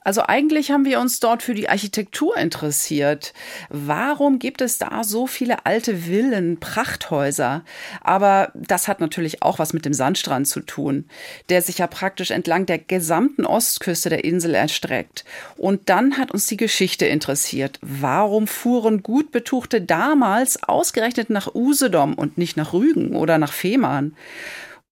Also 0.02 0.23
eigentlich 0.26 0.71
haben 0.71 0.87
wir 0.87 0.99
uns 0.99 1.21
dort 1.21 1.42
für 1.42 1.54
die 1.54 1.69
Architektur 1.69 2.37
interessiert. 2.37 3.35
Warum 3.69 4.38
gibt 4.38 4.62
es 4.62 4.78
da 4.78 5.04
so 5.04 5.26
viele 5.26 5.66
alte 5.66 5.95
Villen, 5.95 6.59
Prachthäuser? 6.59 7.64
Aber 8.00 8.50
das 8.54 8.88
hat 8.88 9.00
natürlich 9.00 9.42
auch 9.42 9.59
was 9.59 9.73
mit 9.75 9.85
dem 9.85 9.92
Sandstrand 9.92 10.49
zu 10.49 10.61
tun, 10.61 11.04
der 11.50 11.61
sich 11.61 11.78
ja 11.78 11.87
praktisch 11.87 12.30
entlang 12.30 12.64
der 12.64 12.78
gesamten 12.78 13.45
Ostküste 13.45 14.09
der 14.09 14.25
Insel 14.25 14.54
erstreckt. 14.54 15.25
Und 15.57 15.90
dann 15.90 16.16
hat 16.16 16.30
uns 16.30 16.47
die 16.47 16.57
Geschichte 16.57 17.04
interessiert. 17.04 17.78
Warum 17.83 18.47
fuhren 18.47 19.02
gut 19.02 19.30
betuchte 19.33 19.83
damals 19.83 20.62
ausgerechnet 20.62 21.28
nach 21.28 21.54
Usedom 21.54 22.14
und 22.14 22.38
nicht 22.38 22.57
nach 22.57 22.73
Rügen 22.73 23.14
oder 23.14 23.37
nach 23.37 23.52
Fehmarn? 23.52 24.16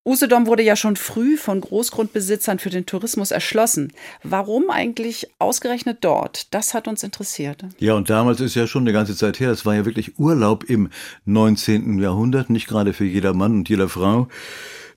Usedom 0.09 0.47
wurde 0.47 0.63
ja 0.63 0.75
schon 0.75 0.97
früh 0.97 1.37
von 1.37 1.61
Großgrundbesitzern 1.61 2.59
für 2.59 2.71
den 2.71 2.87
Tourismus 2.87 3.31
erschlossen. 3.31 3.93
Warum 4.23 4.71
eigentlich 4.71 5.29
ausgerechnet 5.39 5.99
dort? 6.01 6.55
Das 6.55 6.73
hat 6.73 6.89
uns 6.89 7.03
interessiert. 7.03 7.67
Ja, 7.79 7.93
und 7.93 8.09
damals 8.09 8.41
ist 8.41 8.55
ja 8.55 8.67
schon 8.67 8.85
eine 8.85 8.95
ganze 8.95 9.15
Zeit 9.15 9.39
her. 9.39 9.51
Es 9.51 9.67
war 9.67 9.75
ja 9.75 9.85
wirklich 9.85 10.19
Urlaub 10.19 10.65
im 10.65 10.89
19. 11.27 11.99
Jahrhundert, 11.99 12.49
nicht 12.49 12.69
gerade 12.69 12.95
für 12.95 13.05
jeder 13.05 13.35
Mann 13.35 13.53
und 13.53 13.69
jeder 13.69 13.91
Frau. 13.91 14.29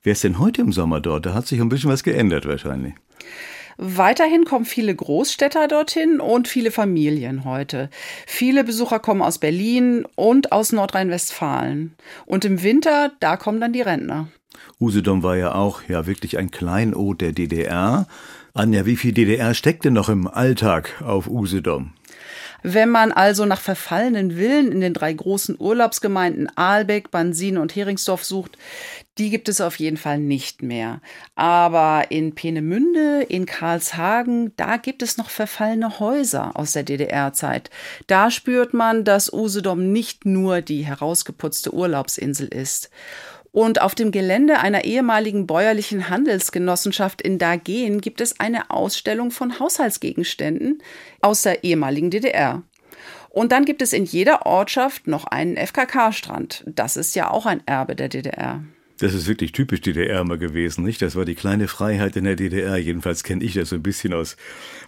Wer 0.02 0.14
ist 0.14 0.24
denn 0.24 0.38
heute 0.38 0.62
im 0.62 0.72
Sommer 0.72 1.02
dort? 1.02 1.26
Da 1.26 1.34
hat 1.34 1.46
sich 1.46 1.60
ein 1.60 1.68
bisschen 1.68 1.90
was 1.90 2.04
geändert 2.04 2.46
wahrscheinlich. 2.46 2.94
Weiterhin 3.76 4.46
kommen 4.46 4.64
viele 4.64 4.94
Großstädter 4.94 5.68
dorthin 5.68 6.20
und 6.20 6.48
viele 6.48 6.70
Familien 6.70 7.44
heute. 7.44 7.90
Viele 8.26 8.64
Besucher 8.64 8.98
kommen 8.98 9.20
aus 9.20 9.36
Berlin 9.36 10.06
und 10.14 10.52
aus 10.52 10.72
Nordrhein-Westfalen. 10.72 11.94
Und 12.24 12.46
im 12.46 12.62
Winter, 12.62 13.12
da 13.20 13.36
kommen 13.36 13.60
dann 13.60 13.74
die 13.74 13.82
Rentner. 13.82 14.28
Usedom 14.80 15.22
war 15.22 15.36
ja 15.36 15.54
auch 15.54 15.82
ja 15.88 16.06
wirklich 16.06 16.38
ein 16.38 16.50
Kleinod 16.50 17.20
der 17.20 17.32
DDR. 17.32 18.06
Anja, 18.54 18.84
wie 18.84 18.96
viel 18.96 19.12
DDR 19.12 19.54
steckt 19.54 19.84
denn 19.84 19.94
noch 19.94 20.08
im 20.08 20.28
Alltag 20.28 21.02
auf 21.02 21.26
Usedom? 21.26 21.92
Wenn 22.62 22.90
man 22.90 23.10
also 23.10 23.44
nach 23.44 23.60
verfallenen 23.60 24.36
Villen 24.36 24.70
in 24.70 24.80
den 24.80 24.94
drei 24.94 25.12
großen 25.12 25.56
Urlaubsgemeinden 25.58 26.48
Aalbeck, 26.56 27.10
Bansin 27.10 27.58
und 27.58 27.74
Heringsdorf 27.74 28.24
sucht, 28.24 28.56
die 29.18 29.30
gibt 29.30 29.48
es 29.48 29.60
auf 29.60 29.76
jeden 29.76 29.96
Fall 29.96 30.18
nicht 30.18 30.62
mehr. 30.62 31.00
Aber 31.34 32.10
in 32.10 32.34
Peenemünde, 32.34 33.26
in 33.28 33.46
Karlshagen, 33.46 34.52
da 34.56 34.76
gibt 34.76 35.02
es 35.02 35.16
noch 35.16 35.28
verfallene 35.28 35.98
Häuser 35.98 36.52
aus 36.54 36.72
der 36.72 36.84
DDR-Zeit. 36.84 37.70
Da 38.06 38.30
spürt 38.30 38.74
man, 38.74 39.04
dass 39.04 39.32
Usedom 39.32 39.92
nicht 39.92 40.24
nur 40.24 40.60
die 40.60 40.86
herausgeputzte 40.86 41.74
Urlaubsinsel 41.74 42.46
ist. 42.46 42.90
Und 43.52 43.82
auf 43.82 43.94
dem 43.94 44.10
Gelände 44.12 44.60
einer 44.60 44.84
ehemaligen 44.84 45.46
bäuerlichen 45.46 46.08
Handelsgenossenschaft 46.08 47.20
in 47.20 47.38
Dagen 47.38 48.00
gibt 48.00 48.22
es 48.22 48.40
eine 48.40 48.70
Ausstellung 48.70 49.30
von 49.30 49.60
Haushaltsgegenständen 49.60 50.82
aus 51.20 51.42
der 51.42 51.62
ehemaligen 51.62 52.10
DDR. 52.10 52.62
Und 53.28 53.52
dann 53.52 53.66
gibt 53.66 53.82
es 53.82 53.92
in 53.92 54.04
jeder 54.04 54.46
Ortschaft 54.46 55.06
noch 55.06 55.26
einen 55.26 55.56
FKK-Strand. 55.56 56.64
Das 56.66 56.96
ist 56.96 57.14
ja 57.14 57.30
auch 57.30 57.46
ein 57.46 57.62
Erbe 57.66 57.94
der 57.94 58.08
DDR. 58.08 58.64
Das 58.98 59.14
ist 59.14 59.26
wirklich 59.26 59.52
typisch 59.52 59.80
DDR 59.80 60.20
immer 60.20 60.38
gewesen, 60.38 60.84
nicht? 60.84 61.02
Das 61.02 61.16
war 61.16 61.24
die 61.24 61.34
kleine 61.34 61.68
Freiheit 61.68 62.16
in 62.16 62.24
der 62.24 62.36
DDR. 62.36 62.76
Jedenfalls 62.76 63.24
kenne 63.24 63.44
ich 63.44 63.54
das 63.54 63.70
so 63.70 63.76
ein 63.76 63.82
bisschen 63.82 64.14
aus 64.14 64.36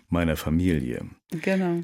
meiner 0.08 0.36
Familie. 0.36 1.06
Genau. 1.30 1.82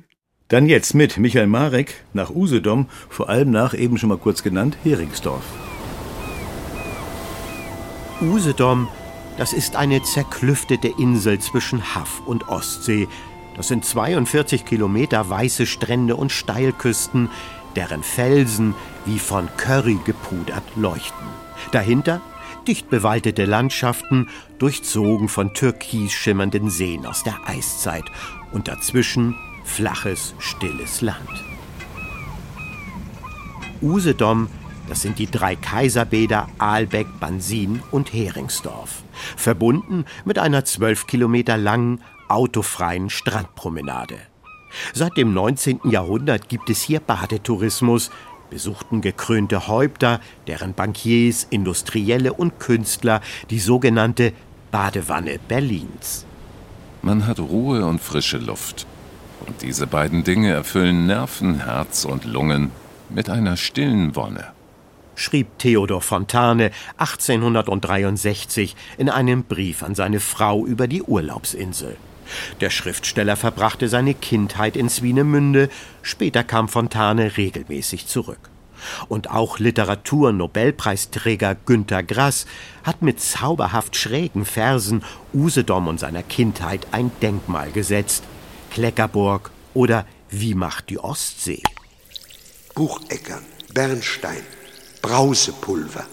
Dann 0.48 0.66
jetzt 0.66 0.94
mit 0.94 1.18
Michael 1.18 1.46
Marek 1.46 1.94
nach 2.12 2.30
Usedom, 2.30 2.88
vor 3.08 3.28
allem 3.28 3.50
nach, 3.50 3.74
eben 3.74 3.98
schon 3.98 4.08
mal 4.08 4.18
kurz 4.18 4.42
genannt, 4.42 4.76
Heringsdorf. 4.82 5.44
Usedom, 8.22 8.88
das 9.38 9.54
ist 9.54 9.76
eine 9.76 10.02
zerklüftete 10.02 10.88
Insel 10.88 11.38
zwischen 11.38 11.94
Haff 11.94 12.20
und 12.26 12.48
Ostsee. 12.48 13.08
Das 13.56 13.68
sind 13.68 13.84
42 13.84 14.66
Kilometer 14.66 15.30
weiße 15.30 15.66
Strände 15.66 16.16
und 16.16 16.30
Steilküsten, 16.30 17.30
deren 17.76 18.02
Felsen 18.02 18.74
wie 19.06 19.18
von 19.18 19.48
Curry 19.56 19.98
gepudert 20.04 20.64
leuchten. 20.76 21.26
Dahinter 21.72 22.20
dicht 22.66 22.90
bewaldete 22.90 23.46
Landschaften, 23.46 24.28
durchzogen 24.58 25.28
von 25.28 25.54
türkis 25.54 26.12
schimmernden 26.12 26.68
Seen 26.68 27.06
aus 27.06 27.22
der 27.22 27.38
Eiszeit 27.46 28.04
und 28.52 28.68
dazwischen 28.68 29.34
flaches, 29.64 30.34
stilles 30.38 31.00
Land. 31.00 31.44
Usedom 33.80 34.48
das 34.90 35.02
sind 35.02 35.20
die 35.20 35.30
drei 35.30 35.54
Kaiserbäder 35.54 36.48
Aalbeck, 36.58 37.06
Bansin 37.20 37.80
und 37.92 38.12
Heringsdorf. 38.12 39.04
Verbunden 39.36 40.04
mit 40.24 40.40
einer 40.40 40.64
zwölf 40.64 41.06
Kilometer 41.06 41.56
langen, 41.56 42.00
autofreien 42.28 43.08
Strandpromenade. 43.08 44.16
Seit 44.92 45.16
dem 45.16 45.32
19. 45.32 45.80
Jahrhundert 45.84 46.48
gibt 46.48 46.70
es 46.70 46.82
hier 46.82 46.98
Badetourismus, 46.98 48.10
besuchten 48.50 49.00
gekrönte 49.00 49.68
Häupter, 49.68 50.20
deren 50.48 50.74
Bankiers, 50.74 51.46
Industrielle 51.50 52.32
und 52.32 52.58
Künstler 52.58 53.20
die 53.48 53.60
sogenannte 53.60 54.32
Badewanne 54.72 55.38
Berlins. 55.46 56.26
Man 57.02 57.28
hat 57.28 57.38
Ruhe 57.38 57.86
und 57.86 58.00
frische 58.00 58.38
Luft. 58.38 58.88
Und 59.46 59.62
diese 59.62 59.86
beiden 59.86 60.24
Dinge 60.24 60.50
erfüllen 60.50 61.06
Nerven, 61.06 61.64
Herz 61.64 62.04
und 62.04 62.24
Lungen 62.24 62.72
mit 63.08 63.30
einer 63.30 63.56
stillen 63.56 64.16
Wonne 64.16 64.52
schrieb 65.20 65.58
Theodor 65.58 66.00
Fontane 66.00 66.70
1863 66.96 68.74
in 68.96 69.10
einem 69.10 69.44
Brief 69.44 69.82
an 69.82 69.94
seine 69.94 70.18
Frau 70.18 70.64
über 70.64 70.88
die 70.88 71.02
Urlaubsinsel. 71.02 71.96
Der 72.60 72.70
Schriftsteller 72.70 73.36
verbrachte 73.36 73.88
seine 73.88 74.14
Kindheit 74.14 74.76
in 74.76 74.88
Swinemünde, 74.88 75.68
später 76.02 76.42
kam 76.42 76.68
Fontane 76.68 77.36
regelmäßig 77.36 78.06
zurück. 78.06 78.50
Und 79.08 79.30
auch 79.30 79.58
Literatur-Nobelpreisträger 79.58 81.54
Günter 81.66 82.02
Grass 82.02 82.46
hat 82.82 83.02
mit 83.02 83.20
zauberhaft 83.20 83.96
schrägen 83.96 84.46
Versen 84.46 85.04
Usedom 85.34 85.86
und 85.86 86.00
seiner 86.00 86.22
Kindheit 86.22 86.86
ein 86.92 87.10
Denkmal 87.20 87.72
gesetzt. 87.72 88.24
Kleckerburg 88.70 89.50
oder 89.74 90.06
Wie 90.30 90.54
macht 90.54 90.88
die 90.88 90.98
Ostsee? 90.98 91.62
Bucheckern, 92.74 93.44
Bernstein, 93.74 94.44
Brausepulver. 95.02 96.04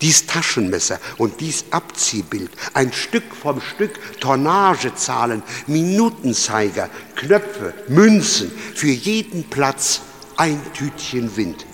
Dies 0.00 0.26
Taschenmesser 0.26 0.98
und 1.18 1.40
dies 1.40 1.66
Abziehbild, 1.70 2.50
ein 2.72 2.90
Stück 2.92 3.34
vom 3.34 3.60
Stück 3.60 3.98
Tonnagezahlen, 4.20 5.42
Minutenzeiger, 5.66 6.88
Knöpfe, 7.16 7.74
Münzen, 7.88 8.50
für 8.74 8.88
jeden 8.88 9.44
Platz 9.44 10.00
ein 10.38 10.58
Tütchen 10.72 11.36
Wind. 11.36 11.66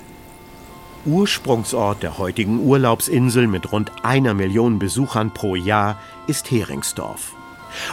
Ursprungsort 1.04 2.02
der 2.02 2.18
heutigen 2.18 2.58
Urlaubsinsel 2.66 3.46
mit 3.46 3.70
rund 3.70 3.92
einer 4.02 4.34
Million 4.34 4.80
Besuchern 4.80 5.32
pro 5.32 5.54
Jahr 5.54 6.00
ist 6.26 6.50
Heringsdorf. 6.50 7.35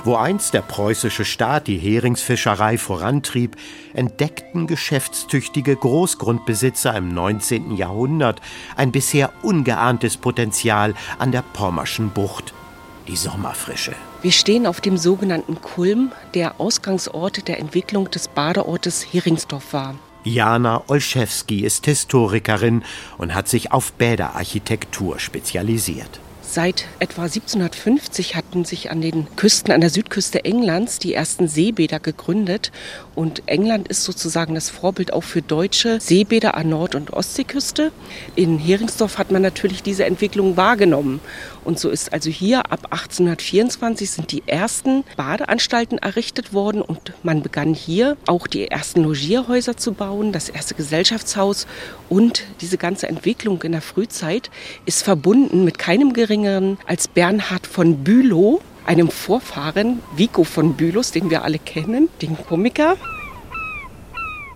Wo 0.03 0.15
einst 0.15 0.53
der 0.53 0.61
preußische 0.61 1.25
Staat 1.25 1.67
die 1.67 1.77
Heringsfischerei 1.77 2.77
vorantrieb, 2.77 3.55
entdeckten 3.93 4.67
geschäftstüchtige 4.67 5.75
Großgrundbesitzer 5.75 6.95
im 6.95 7.13
19. 7.13 7.75
Jahrhundert 7.75 8.41
ein 8.75 8.91
bisher 8.91 9.31
ungeahntes 9.41 10.17
Potenzial 10.17 10.93
an 11.19 11.31
der 11.31 11.43
Pommerschen 11.53 12.09
Bucht, 12.09 12.53
die 13.07 13.15
Sommerfrische. 13.15 13.93
Wir 14.21 14.31
stehen 14.31 14.65
auf 14.65 14.79
dem 14.79 14.97
sogenannten 14.97 15.61
Kulm, 15.61 16.11
der 16.33 16.59
Ausgangsort 16.59 17.47
der 17.47 17.59
Entwicklung 17.59 18.09
des 18.09 18.27
Badeortes 18.27 19.05
Heringsdorf 19.11 19.73
war. 19.73 19.95
Jana 20.23 20.83
Olszewski 20.87 21.65
ist 21.65 21.85
Historikerin 21.85 22.83
und 23.17 23.35
hat 23.35 23.49
sich 23.49 23.73
auf 23.73 23.91
Bäderarchitektur 23.93 25.19
spezialisiert. 25.19 26.21
Seit 26.53 26.85
etwa 26.99 27.23
1750 27.23 28.35
hatten 28.35 28.63
sich 28.63 28.91
an 28.91 29.01
den 29.01 29.25
Küsten, 29.35 29.73
an 29.73 29.81
der 29.81 29.89
Südküste 29.89 30.45
Englands, 30.45 30.99
die 30.99 31.15
ersten 31.15 31.47
Seebäder 31.47 31.99
gegründet. 31.99 32.71
Und 33.15 33.41
England 33.47 33.87
ist 33.87 34.03
sozusagen 34.03 34.53
das 34.53 34.69
Vorbild 34.69 35.13
auch 35.13 35.23
für 35.23 35.41
deutsche 35.41 35.99
Seebäder 35.99 36.55
an 36.55 36.69
Nord- 36.69 36.93
und 36.93 37.11
Ostseeküste. 37.11 37.91
In 38.35 38.59
Heringsdorf 38.59 39.17
hat 39.17 39.31
man 39.31 39.41
natürlich 39.41 39.81
diese 39.81 40.05
Entwicklung 40.05 40.55
wahrgenommen. 40.55 41.21
Und 41.63 41.79
so 41.79 41.89
ist 41.89 42.11
also 42.11 42.29
hier 42.29 42.59
ab 42.71 42.87
1824 42.91 44.11
sind 44.11 44.31
die 44.31 44.43
ersten 44.45 45.03
Badeanstalten 45.15 45.97
errichtet 45.97 46.53
worden 46.53 46.81
und 46.81 47.13
man 47.23 47.41
begann 47.41 47.73
hier 47.73 48.17
auch 48.25 48.47
die 48.47 48.67
ersten 48.67 49.03
Logierhäuser 49.03 49.77
zu 49.77 49.93
bauen, 49.93 50.33
das 50.33 50.49
erste 50.49 50.75
Gesellschaftshaus 50.75 51.65
und 52.09 52.43
diese 52.61 52.77
ganze 52.77 53.07
Entwicklung 53.07 53.61
in 53.63 53.71
der 53.71 53.81
Frühzeit 53.81 54.51
ist 54.85 55.03
verbunden 55.03 55.63
mit 55.63 55.79
keinem 55.79 56.13
geringeren 56.43 56.77
als 56.85 57.07
Bernhard 57.07 57.65
von 57.65 58.03
Bülow, 58.03 58.61
einem 58.85 59.09
Vorfahren 59.09 59.99
Vico 60.15 60.43
von 60.43 60.73
Bülow, 60.73 61.01
den 61.13 61.29
wir 61.29 61.43
alle 61.43 61.59
kennen, 61.59 62.09
den 62.21 62.37
Komiker. 62.37 62.97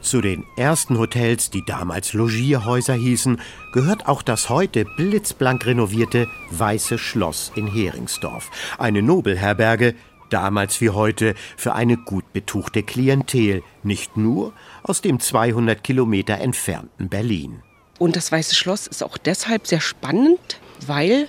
Zu 0.01 0.22
den 0.22 0.46
ersten 0.56 1.00
Hotels, 1.00 1.50
die 1.50 1.65
damals 1.65 2.13
Logierhäuser 2.13 2.94
hießen, 2.94 3.41
gehört 3.74 4.08
auch 4.08 4.22
das 4.22 4.50
heute 4.50 4.86
blitzblank 4.86 5.65
renovierte 5.65 6.27
Weiße 6.51 6.98
Schloss 6.98 7.51
in 7.56 7.67
Heringsdorf. 7.67 8.50
Eine 8.77 9.01
Nobelherberge, 9.01 9.96
damals 10.29 10.79
wie 10.82 10.91
heute 10.91 11.36
für 11.58 11.74
eine 11.74 11.98
gut 11.98 12.32
betuchte 12.32 12.84
Klientel, 12.84 13.63
nicht 13.84 14.17
nur 14.17 14.53
aus 14.84 15.01
dem 15.01 15.20
200 15.20 15.84
Kilometer 15.84 16.38
entfernten 16.39 17.10
Berlin. 17.10 17.63
Und 17.98 18.15
das 18.15 18.32
Weiße 18.32 18.56
Schloss 18.56 18.88
ist 18.88 19.03
auch 19.03 19.17
deshalb 19.17 19.67
sehr 19.67 19.82
spannend, 19.82 20.60
weil 20.86 21.27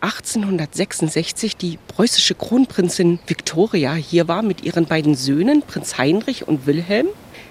1866 0.00 1.56
die 1.56 1.78
preußische 1.88 2.34
Kronprinzin 2.34 3.18
Victoria 3.26 3.94
hier 3.94 4.28
war 4.28 4.42
mit 4.42 4.62
ihren 4.62 4.86
beiden 4.86 5.14
Söhnen, 5.14 5.62
Prinz 5.62 5.98
Heinrich 5.98 6.48
und 6.48 6.66
Wilhelm. 6.66 7.08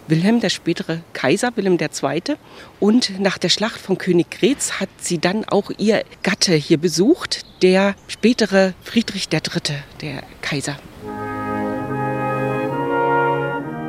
Wilhelm, 0.07 0.39
der 0.39 0.49
spätere 0.49 1.01
Kaiser, 1.13 1.51
Wilhelm 1.55 1.77
II. 1.79 2.35
Und 2.79 3.19
nach 3.19 3.37
der 3.37 3.49
Schlacht 3.49 3.79
von 3.79 3.99
Königgrätz 3.99 4.79
hat 4.79 4.89
sie 4.97 5.19
dann 5.19 5.45
auch 5.45 5.69
ihr 5.77 6.03
Gatte 6.23 6.55
hier 6.55 6.77
besucht, 6.77 7.45
der 7.61 7.93
spätere 8.07 8.73
Friedrich 8.81 9.27
III., 9.31 9.75
der 10.01 10.23
Kaiser. 10.41 10.77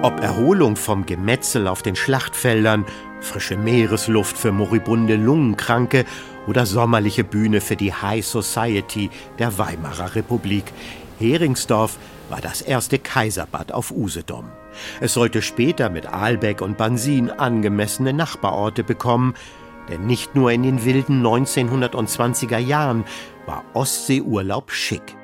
Ob 0.02 0.20
Erholung 0.20 0.76
vom 0.76 1.06
Gemetzel 1.06 1.68
auf 1.68 1.82
den 1.82 1.96
Schlachtfeldern, 1.96 2.86
frische 3.20 3.56
Meeresluft 3.56 4.36
für 4.36 4.52
moribunde 4.52 5.14
Lungenkranke 5.16 6.04
oder 6.50 6.66
sommerliche 6.66 7.22
Bühne 7.22 7.60
für 7.60 7.76
die 7.76 7.94
High 7.94 8.26
Society 8.26 9.08
der 9.38 9.56
Weimarer 9.56 10.16
Republik. 10.16 10.64
Heringsdorf 11.20 11.96
war 12.28 12.40
das 12.40 12.60
erste 12.60 12.98
Kaiserbad 12.98 13.70
auf 13.70 13.92
Usedom. 13.92 14.50
Es 15.00 15.14
sollte 15.14 15.42
später 15.42 15.90
mit 15.90 16.12
Aalbeck 16.12 16.60
und 16.60 16.76
Bansin 16.76 17.30
angemessene 17.30 18.12
Nachbarorte 18.12 18.82
bekommen, 18.82 19.34
denn 19.88 20.08
nicht 20.08 20.34
nur 20.34 20.50
in 20.50 20.64
den 20.64 20.84
wilden 20.84 21.24
1920er 21.24 22.58
Jahren 22.58 23.04
war 23.46 23.64
Ostseeurlaub 23.72 24.72
schick. 24.72 25.19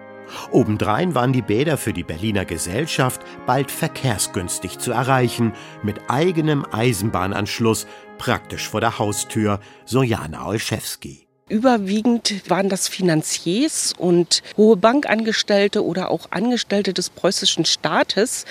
Obendrein 0.51 1.15
waren 1.15 1.33
die 1.33 1.43
Bäder 1.43 1.77
für 1.77 1.93
die 1.93 2.05
Berliner 2.05 2.45
Gesellschaft 2.45 3.21
bald 3.47 3.71
verkehrsgünstig 3.71 4.79
zu 4.79 4.93
erreichen, 4.93 5.53
mit 5.83 6.09
eigenem 6.09 6.65
Eisenbahnanschluss 6.71 7.87
praktisch 8.19 8.69
vor 8.69 8.81
der 8.81 8.99
Haustür, 8.99 9.61
so 9.85 10.03
Jana 10.03 10.47
Olszewski. 10.47 11.26
Überwiegend 11.49 12.51
waren 12.51 12.69
das 12.69 12.89
Finanziers 12.89 13.95
und 13.97 14.43
hohe 14.57 14.77
Bankangestellte 14.77 15.85
oder 15.85 16.11
auch 16.11 16.33
Angestellte 16.33 16.93
des 16.93 17.09
preußischen 17.09 17.65
Staates, 17.65 18.47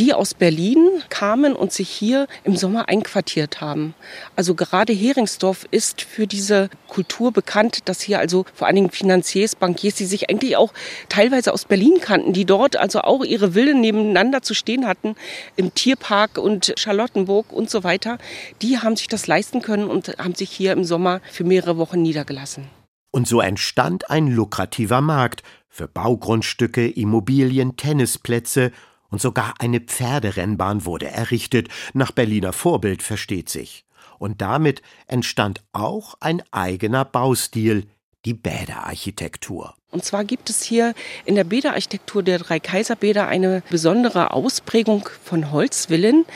die 0.00 0.12
aus 0.12 0.34
Berlin 0.34 0.84
kamen 1.10 1.52
und 1.52 1.72
sich 1.72 1.88
hier 1.88 2.26
im 2.42 2.56
Sommer 2.56 2.88
einquartiert 2.88 3.60
haben. 3.60 3.94
Also 4.34 4.56
gerade 4.56 4.92
Heringsdorf 4.92 5.64
ist 5.70 6.02
für 6.02 6.26
diese 6.26 6.70
Kultur 6.88 7.30
bekannt, 7.30 7.82
dass 7.88 8.00
hier 8.00 8.18
also 8.18 8.44
vor 8.52 8.66
allen 8.66 8.74
Dingen 8.74 8.90
Finanziers, 8.90 9.54
Bankiers, 9.54 9.94
die 9.94 10.06
sich 10.06 10.28
eigentlich 10.28 10.56
auch 10.56 10.72
teilweise 11.08 11.52
aus 11.52 11.66
Berlin 11.66 12.00
kannten, 12.00 12.32
die 12.32 12.46
dort 12.46 12.74
also 12.74 13.02
auch 13.02 13.22
ihre 13.22 13.52
Villen 13.52 13.80
nebeneinander 13.80 14.42
zu 14.42 14.54
stehen 14.54 14.88
hatten, 14.88 15.14
im 15.54 15.72
Tierpark 15.72 16.36
und 16.36 16.74
Charlottenburg 16.76 17.52
und 17.52 17.70
so 17.70 17.84
weiter, 17.84 18.18
die 18.60 18.80
haben 18.80 18.96
sich 18.96 19.06
das 19.06 19.28
leisten 19.28 19.62
können 19.62 19.84
und 19.84 20.18
haben 20.18 20.34
sich 20.34 20.50
hier 20.50 20.72
im 20.72 20.82
Sommer 20.82 21.20
für 21.30 21.44
mehrere 21.44 21.78
Wochen 21.78 22.02
niedergelassen 22.02 22.39
lassen. 22.40 22.70
Und 23.10 23.28
so 23.28 23.40
entstand 23.40 24.10
ein 24.10 24.28
lukrativer 24.28 25.00
Markt 25.00 25.42
für 25.68 25.88
Baugrundstücke, 25.88 26.88
Immobilien, 26.88 27.76
Tennisplätze 27.76 28.72
und 29.10 29.20
sogar 29.20 29.54
eine 29.58 29.80
Pferderennbahn 29.80 30.84
wurde 30.84 31.08
errichtet, 31.08 31.68
nach 31.92 32.12
Berliner 32.12 32.52
Vorbild 32.52 33.02
versteht 33.02 33.48
sich. 33.48 33.84
Und 34.18 34.40
damit 34.40 34.82
entstand 35.06 35.62
auch 35.72 36.14
ein 36.20 36.42
eigener 36.50 37.04
Baustil, 37.04 37.88
die 38.24 38.34
Bäderarchitektur. 38.34 39.74
Und 39.90 40.04
zwar 40.04 40.24
gibt 40.24 40.50
es 40.50 40.62
hier 40.62 40.94
in 41.24 41.34
der 41.34 41.44
Bäderarchitektur 41.44 42.22
der 42.22 42.38
drei 42.38 42.60
Kaiserbäder 42.60 43.26
eine 43.26 43.62
besondere 43.70 44.32
Ausprägung 44.32 45.08
von 45.24 45.50
Holzvillen, 45.50 46.26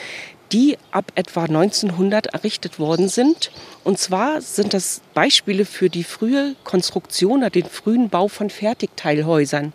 die 0.52 0.78
ab 0.90 1.12
etwa 1.14 1.44
1900 1.44 2.26
errichtet 2.26 2.78
worden 2.78 3.08
sind. 3.08 3.50
Und 3.82 3.98
zwar 3.98 4.40
sind 4.40 4.74
das 4.74 5.00
Beispiele 5.14 5.64
für 5.64 5.90
die 5.90 6.04
frühe 6.04 6.54
Konstruktion 6.64 7.40
oder 7.40 7.50
den 7.50 7.66
frühen 7.66 8.08
Bau 8.08 8.28
von 8.28 8.50
Fertigteilhäusern. 8.50 9.72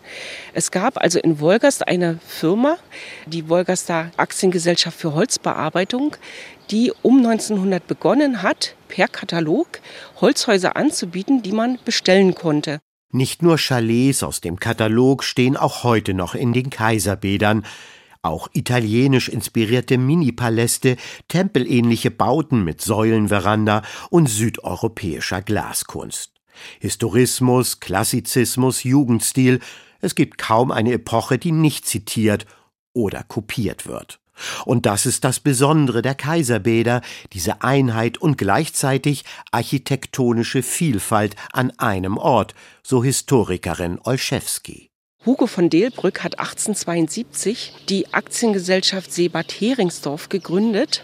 Es 0.54 0.70
gab 0.70 0.98
also 0.98 1.18
in 1.18 1.40
Wolgast 1.40 1.86
eine 1.86 2.18
Firma, 2.26 2.78
die 3.26 3.48
Wolgaster 3.48 4.10
Aktiengesellschaft 4.16 4.98
für 4.98 5.14
Holzbearbeitung, 5.14 6.16
die 6.70 6.92
um 7.02 7.18
1900 7.18 7.86
begonnen 7.86 8.42
hat, 8.42 8.74
per 8.88 9.08
Katalog 9.08 9.80
Holzhäuser 10.20 10.76
anzubieten, 10.76 11.42
die 11.42 11.52
man 11.52 11.78
bestellen 11.84 12.34
konnte. 12.34 12.80
Nicht 13.12 13.42
nur 13.42 13.56
Chalets 13.58 14.22
aus 14.22 14.40
dem 14.40 14.60
Katalog 14.60 15.24
stehen 15.24 15.56
auch 15.56 15.82
heute 15.82 16.14
noch 16.14 16.36
in 16.36 16.52
den 16.52 16.70
Kaiserbädern. 16.70 17.66
Auch 18.22 18.48
italienisch 18.52 19.28
inspirierte 19.28 19.96
Mini-Paläste, 19.96 20.96
tempelähnliche 21.28 22.10
Bauten 22.10 22.64
mit 22.64 22.82
Säulenveranda 22.82 23.82
und 24.10 24.28
südeuropäischer 24.28 25.40
Glaskunst. 25.40 26.32
Historismus, 26.80 27.80
Klassizismus, 27.80 28.84
Jugendstil, 28.84 29.60
es 30.00 30.14
gibt 30.14 30.36
kaum 30.36 30.70
eine 30.70 30.92
Epoche, 30.92 31.38
die 31.38 31.52
nicht 31.52 31.86
zitiert 31.86 32.46
oder 32.92 33.22
kopiert 33.22 33.86
wird. 33.86 34.20
Und 34.64 34.86
das 34.86 35.06
ist 35.06 35.24
das 35.24 35.40
Besondere 35.40 36.02
der 36.02 36.14
Kaiserbäder, 36.14 37.02
diese 37.32 37.62
Einheit 37.62 38.18
und 38.18 38.38
gleichzeitig 38.38 39.24
architektonische 39.50 40.62
Vielfalt 40.62 41.36
an 41.52 41.70
einem 41.78 42.16
Ort, 42.16 42.54
so 42.82 43.04
Historikerin 43.04 43.98
Olszewski. 44.02 44.89
Hugo 45.26 45.46
von 45.46 45.68
Delbrück 45.68 46.24
hat 46.24 46.38
1872 46.38 47.74
die 47.90 48.14
Aktiengesellschaft 48.14 49.12
Seebad 49.12 49.52
Heringsdorf 49.52 50.30
gegründet 50.30 51.02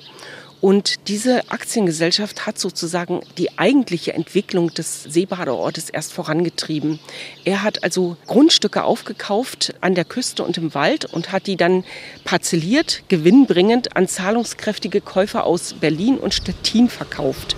Und 0.62 1.08
diese 1.08 1.50
Aktiengesellschaft 1.50 2.46
hat 2.46 2.58
sozusagen 2.58 3.20
die 3.36 3.58
eigentliche 3.58 4.14
Entwicklung 4.14 4.72
des 4.72 5.02
Seebadeortes 5.04 5.90
erst 5.90 6.14
vorangetrieben. 6.14 6.98
Er 7.44 7.62
hat 7.62 7.84
also 7.84 8.16
Grundstücke 8.26 8.84
aufgekauft 8.84 9.74
an 9.82 9.94
der 9.94 10.06
Küste 10.06 10.42
und 10.42 10.56
im 10.56 10.72
Wald 10.74 11.04
und 11.04 11.30
hat 11.30 11.46
die 11.46 11.56
dann 11.56 11.84
parzelliert, 12.24 13.02
gewinnbringend 13.08 13.96
an 13.96 14.08
zahlungskräftige 14.08 15.02
Käufer 15.02 15.44
aus 15.44 15.74
Berlin 15.74 16.16
und 16.16 16.32
Stettin 16.32 16.88
verkauft. 16.88 17.54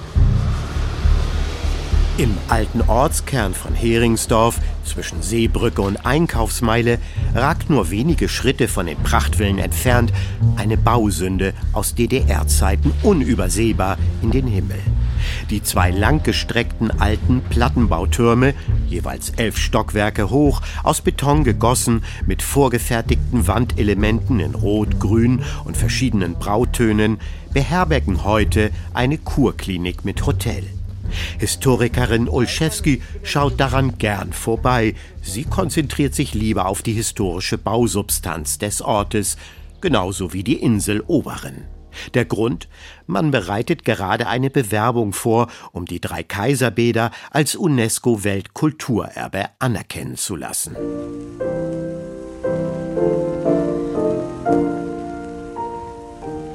Im 2.19 2.37
alten 2.49 2.81
Ortskern 2.81 3.55
von 3.55 3.75
Heringsdorf, 3.75 4.59
zwischen 4.85 5.23
Seebrücke 5.23 5.83
und 5.83 6.05
Einkaufsmeile, 6.05 6.99
ragt 7.33 7.71
nur 7.71 7.93
wenige 7.93 8.29
Schritte 8.29 8.67
von 8.67 8.87
den 8.87 8.99
Prachtvillen 8.99 9.61
entfernt 9.61 10.13
eine 10.57 10.77
Bausünde 10.77 11.55
aus 11.73 11.95
DDR-Zeiten 11.95 12.93
unübersehbar 13.05 13.99
in 14.21 14.33
den 14.33 14.49
Himmel. 14.49 14.81
Die 15.51 15.63
zwei 15.63 15.93
langgestreckten 15.93 16.91
alten 17.01 17.41
Plattenbautürme, 17.51 18.53
jeweils 18.89 19.31
elf 19.37 19.57
Stockwerke 19.57 20.29
hoch, 20.29 20.61
aus 20.83 21.03
Beton 21.03 21.45
gegossen, 21.45 22.03
mit 22.27 22.43
vorgefertigten 22.43 23.47
Wandelementen 23.47 24.41
in 24.41 24.57
Rot, 24.57 24.99
Grün 24.99 25.45
und 25.65 25.77
verschiedenen 25.77 26.35
Brautönen, 26.35 27.21
beherbergen 27.55 28.25
heute 28.25 28.73
eine 28.93 29.19
Kurklinik 29.19 30.05
mit 30.05 30.27
Hotel. 30.27 30.65
Historikerin 31.39 32.29
Olszewski 32.29 33.03
schaut 33.23 33.59
daran 33.59 33.99
gern 33.99 34.33
vorbei. 34.33 34.95
Sie 35.23 35.45
konzentriert 35.45 36.15
sich 36.15 36.35
lieber 36.35 36.67
auf 36.67 36.83
die 36.83 36.93
historische 36.93 37.59
Bausubstanz 37.59 38.59
des 38.59 38.83
Ortes, 38.83 39.37
genauso 39.81 40.33
wie 40.33 40.45
die 40.45 40.61
Insel 40.63 41.03
Oberen. 41.07 41.65
Der 42.15 42.25
Grund? 42.25 42.69
Man 43.07 43.31
bereitet 43.31 43.85
gerade 43.85 44.27
eine 44.27 44.51
Bewerbung 44.51 45.13
vor, 45.13 45.49
um 45.73 45.85
die 45.85 46.01
drei 46.01 46.23
Kaiserbäder 46.23 47.11
als 47.31 47.57
UNESCO-Weltkulturerbe 47.57 49.47
anerkennen 49.59 50.17
zu 50.17 50.37
lassen. 50.37 50.77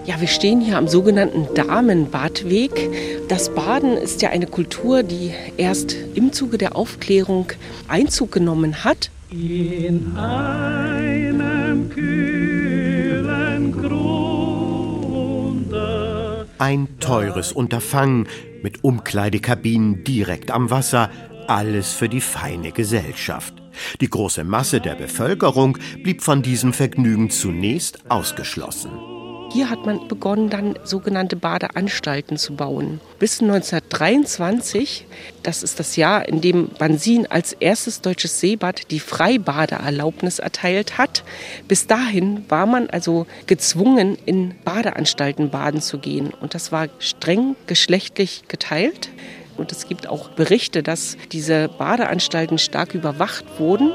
Ja, 0.06 0.20
wir 0.20 0.28
stehen 0.28 0.60
hier 0.60 0.78
am 0.78 0.90
sogenannten 0.90 1.48
Damenbadweg. 1.56 2.90
Das 3.30 3.56
Baden 3.56 3.96
ist 3.96 4.22
ja 4.22 4.32
eine 4.32 4.48
Kultur, 4.48 5.02
die 5.02 5.32
erst 5.56 5.96
im 6.14 6.34
Zuge 6.34 6.58
der 6.58 6.76
Aufklärung 6.76 7.54
Einzug 7.88 8.34
genommen 8.34 8.84
hat. 8.84 9.10
In 9.32 10.18
einem 10.18 11.90
kühlen 11.90 13.72
Grunde. 13.72 14.08
Ein 16.58 17.00
teures 17.00 17.54
Unterfangen 17.54 18.28
mit 18.62 18.84
Umkleidekabinen 18.84 20.04
direkt 20.04 20.52
am 20.52 20.70
Wasser, 20.70 21.10
alles 21.48 21.94
für 21.94 22.10
die 22.10 22.20
feine 22.20 22.74
Gesellschaft. 22.74 23.54
Die 24.02 24.10
große 24.10 24.44
Masse 24.44 24.82
der 24.82 24.96
Bevölkerung 24.96 25.78
blieb 26.04 26.22
von 26.22 26.42
diesem 26.42 26.74
Vergnügen 26.74 27.30
zunächst 27.30 28.12
ausgeschlossen. 28.12 28.92
Hier 29.54 29.70
hat 29.70 29.86
man 29.86 30.08
begonnen, 30.08 30.50
dann 30.50 30.80
sogenannte 30.84 31.36
Badeanstalten 31.36 32.38
zu 32.38 32.56
bauen. 32.56 33.00
Bis 33.20 33.40
1923, 33.40 35.06
das 35.44 35.62
ist 35.62 35.80
das 35.80 35.96
Jahr, 35.96 36.28
in 36.28 36.42
dem 36.42 36.70
Bansin 36.70 37.28
als 37.28 37.54
erstes 37.54 38.02
deutsches 38.02 38.40
Seebad 38.40 38.90
die 38.90 39.00
Freibadeerlaubnis 39.00 40.40
erteilt 40.40 40.98
hat. 40.98 41.24
Bis 41.68 41.86
dahin 41.86 42.44
war 42.50 42.66
man 42.66 42.90
also 42.90 43.28
gezwungen, 43.46 44.18
in 44.26 44.56
Badeanstalten 44.66 45.52
baden 45.52 45.82
zu 45.82 46.00
gehen. 46.00 46.32
Und 46.42 46.56
das 46.56 46.72
war 46.72 46.88
streng 46.98 47.56
geschlechtlich 47.68 48.46
geteilt. 48.48 49.12
Und 49.56 49.72
es 49.72 49.88
gibt 49.88 50.08
auch 50.08 50.30
Berichte, 50.30 50.82
dass 50.82 51.16
diese 51.32 51.70
Badeanstalten 51.78 52.58
stark 52.58 52.96
überwacht 52.96 53.46
wurden. 53.60 53.92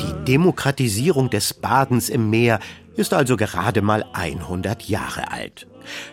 Die 0.00 0.24
Demokratisierung 0.26 1.28
des 1.28 1.54
Badens 1.54 2.08
im 2.08 2.30
Meer 2.30 2.60
ist 2.98 3.14
also 3.14 3.36
gerade 3.36 3.80
mal 3.80 4.04
100 4.12 4.88
Jahre 4.88 5.30
alt. 5.32 5.66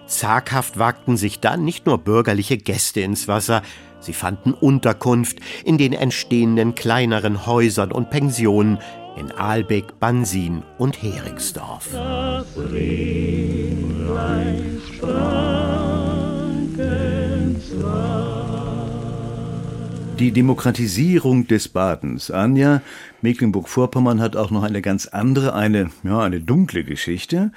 Zaghaft 0.06 0.78
wagten 0.80 1.18
sich 1.18 1.40
dann 1.40 1.66
nicht 1.66 1.86
nur 1.86 1.98
bürgerliche 1.98 2.58
Gäste 2.58 3.02
ins 3.02 3.28
Wasser, 3.28 3.62
sie 4.00 4.14
fanden 4.14 4.54
Unterkunft 4.54 5.40
in 5.64 5.78
den 5.78 5.94
entstehenden 5.94 6.76
kleineren 6.76 7.46
Häusern 7.46 7.92
und 7.92 8.10
Pensionen 8.10 8.80
in 9.18 9.32
Aalbeck, 9.32 10.00
Bansin 10.00 10.64
und 10.78 11.02
Heringsdorf. 11.02 11.90
Das 11.92 12.46
Die 20.20 20.32
Demokratisierung 20.32 21.46
des 21.46 21.68
Badens. 21.68 22.32
Anja, 22.32 22.82
Mecklenburg-Vorpommern 23.22 24.22
hat 24.22 24.38
auch 24.38 24.50
noch 24.50 24.64
eine 24.64 24.82
ganz 24.82 25.08
andere, 25.08 25.54
eine, 25.54 25.92
ja, 26.04 26.22
eine 26.22 26.40
dunkle 26.40 26.86
Geschichte, 26.86 27.52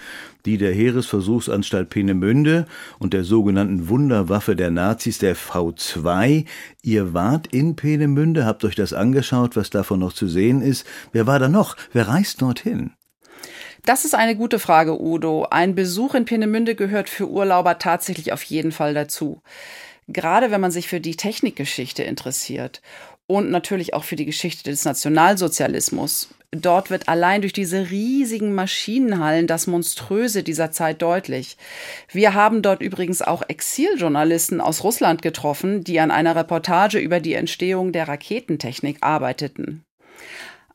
die 0.44 0.58
der 0.58 0.72
Heeresversuchsanstalt 0.72 1.88
Peenemünde 1.88 2.66
und 2.98 3.14
der 3.14 3.22
sogenannten 3.22 3.88
Wunderwaffe 3.88 4.56
der 4.56 4.72
Nazis, 4.72 5.18
der 5.18 5.36
V2. 5.36 6.46
Ihr 6.82 7.14
wart 7.14 7.46
in 7.46 7.76
Peenemünde, 7.76 8.44
habt 8.44 8.64
euch 8.64 8.74
das 8.74 8.92
angeschaut, 8.92 9.54
was 9.54 9.70
davon 9.70 10.00
noch 10.00 10.12
zu 10.12 10.26
sehen 10.26 10.60
ist. 10.60 10.84
Wer 11.12 11.28
war 11.28 11.38
da 11.38 11.48
noch? 11.48 11.76
Wer 11.92 12.08
reist 12.08 12.42
dorthin? 12.42 12.90
Das 13.84 14.04
ist 14.04 14.16
eine 14.16 14.34
gute 14.34 14.58
Frage, 14.58 15.00
Udo. 15.00 15.46
Ein 15.48 15.76
Besuch 15.76 16.16
in 16.16 16.24
Peenemünde 16.24 16.74
gehört 16.74 17.08
für 17.08 17.28
Urlauber 17.28 17.78
tatsächlich 17.78 18.32
auf 18.32 18.42
jeden 18.42 18.72
Fall 18.72 18.94
dazu 18.94 19.42
gerade 20.08 20.50
wenn 20.50 20.60
man 20.60 20.70
sich 20.70 20.88
für 20.88 21.00
die 21.00 21.16
Technikgeschichte 21.16 22.02
interessiert 22.02 22.82
und 23.26 23.50
natürlich 23.50 23.94
auch 23.94 24.04
für 24.04 24.16
die 24.16 24.26
Geschichte 24.26 24.70
des 24.70 24.84
Nationalsozialismus. 24.84 26.28
Dort 26.50 26.88
wird 26.88 27.08
allein 27.08 27.42
durch 27.42 27.52
diese 27.52 27.90
riesigen 27.90 28.54
Maschinenhallen 28.54 29.46
das 29.46 29.66
Monströse 29.66 30.42
dieser 30.42 30.70
Zeit 30.70 31.02
deutlich. 31.02 31.58
Wir 32.10 32.32
haben 32.32 32.62
dort 32.62 32.80
übrigens 32.80 33.20
auch 33.20 33.42
Exiljournalisten 33.46 34.62
aus 34.62 34.82
Russland 34.82 35.20
getroffen, 35.20 35.84
die 35.84 36.00
an 36.00 36.10
einer 36.10 36.34
Reportage 36.34 36.98
über 36.98 37.20
die 37.20 37.34
Entstehung 37.34 37.92
der 37.92 38.08
Raketentechnik 38.08 38.98
arbeiteten. 39.02 39.84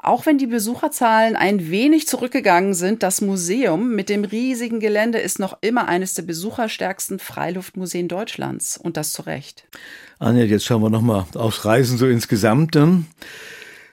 Auch 0.03 0.25
wenn 0.25 0.37
die 0.37 0.47
Besucherzahlen 0.47 1.37
ein 1.37 1.71
wenig 1.71 2.09
zurückgegangen 2.09 2.73
sind, 2.73 3.03
das 3.03 3.21
Museum 3.21 3.95
mit 3.95 4.09
dem 4.09 4.25
riesigen 4.25 4.81
Gelände 4.81 5.19
ist 5.19 5.39
noch 5.39 5.57
immer 5.61 5.87
eines 5.87 6.13
der 6.13 6.23
besucherstärksten 6.23 7.19
Freiluftmuseen 7.19 8.09
Deutschlands. 8.09 8.75
Und 8.75 8.97
das 8.97 9.13
zu 9.13 9.21
Recht. 9.21 9.63
Anja, 10.19 10.43
jetzt 10.43 10.65
schauen 10.65 10.81
wir 10.81 10.89
nochmal 10.89 11.25
aufs 11.35 11.63
Reisen 11.63 11.97
so 11.97 12.05
insgesamt. 12.05 12.77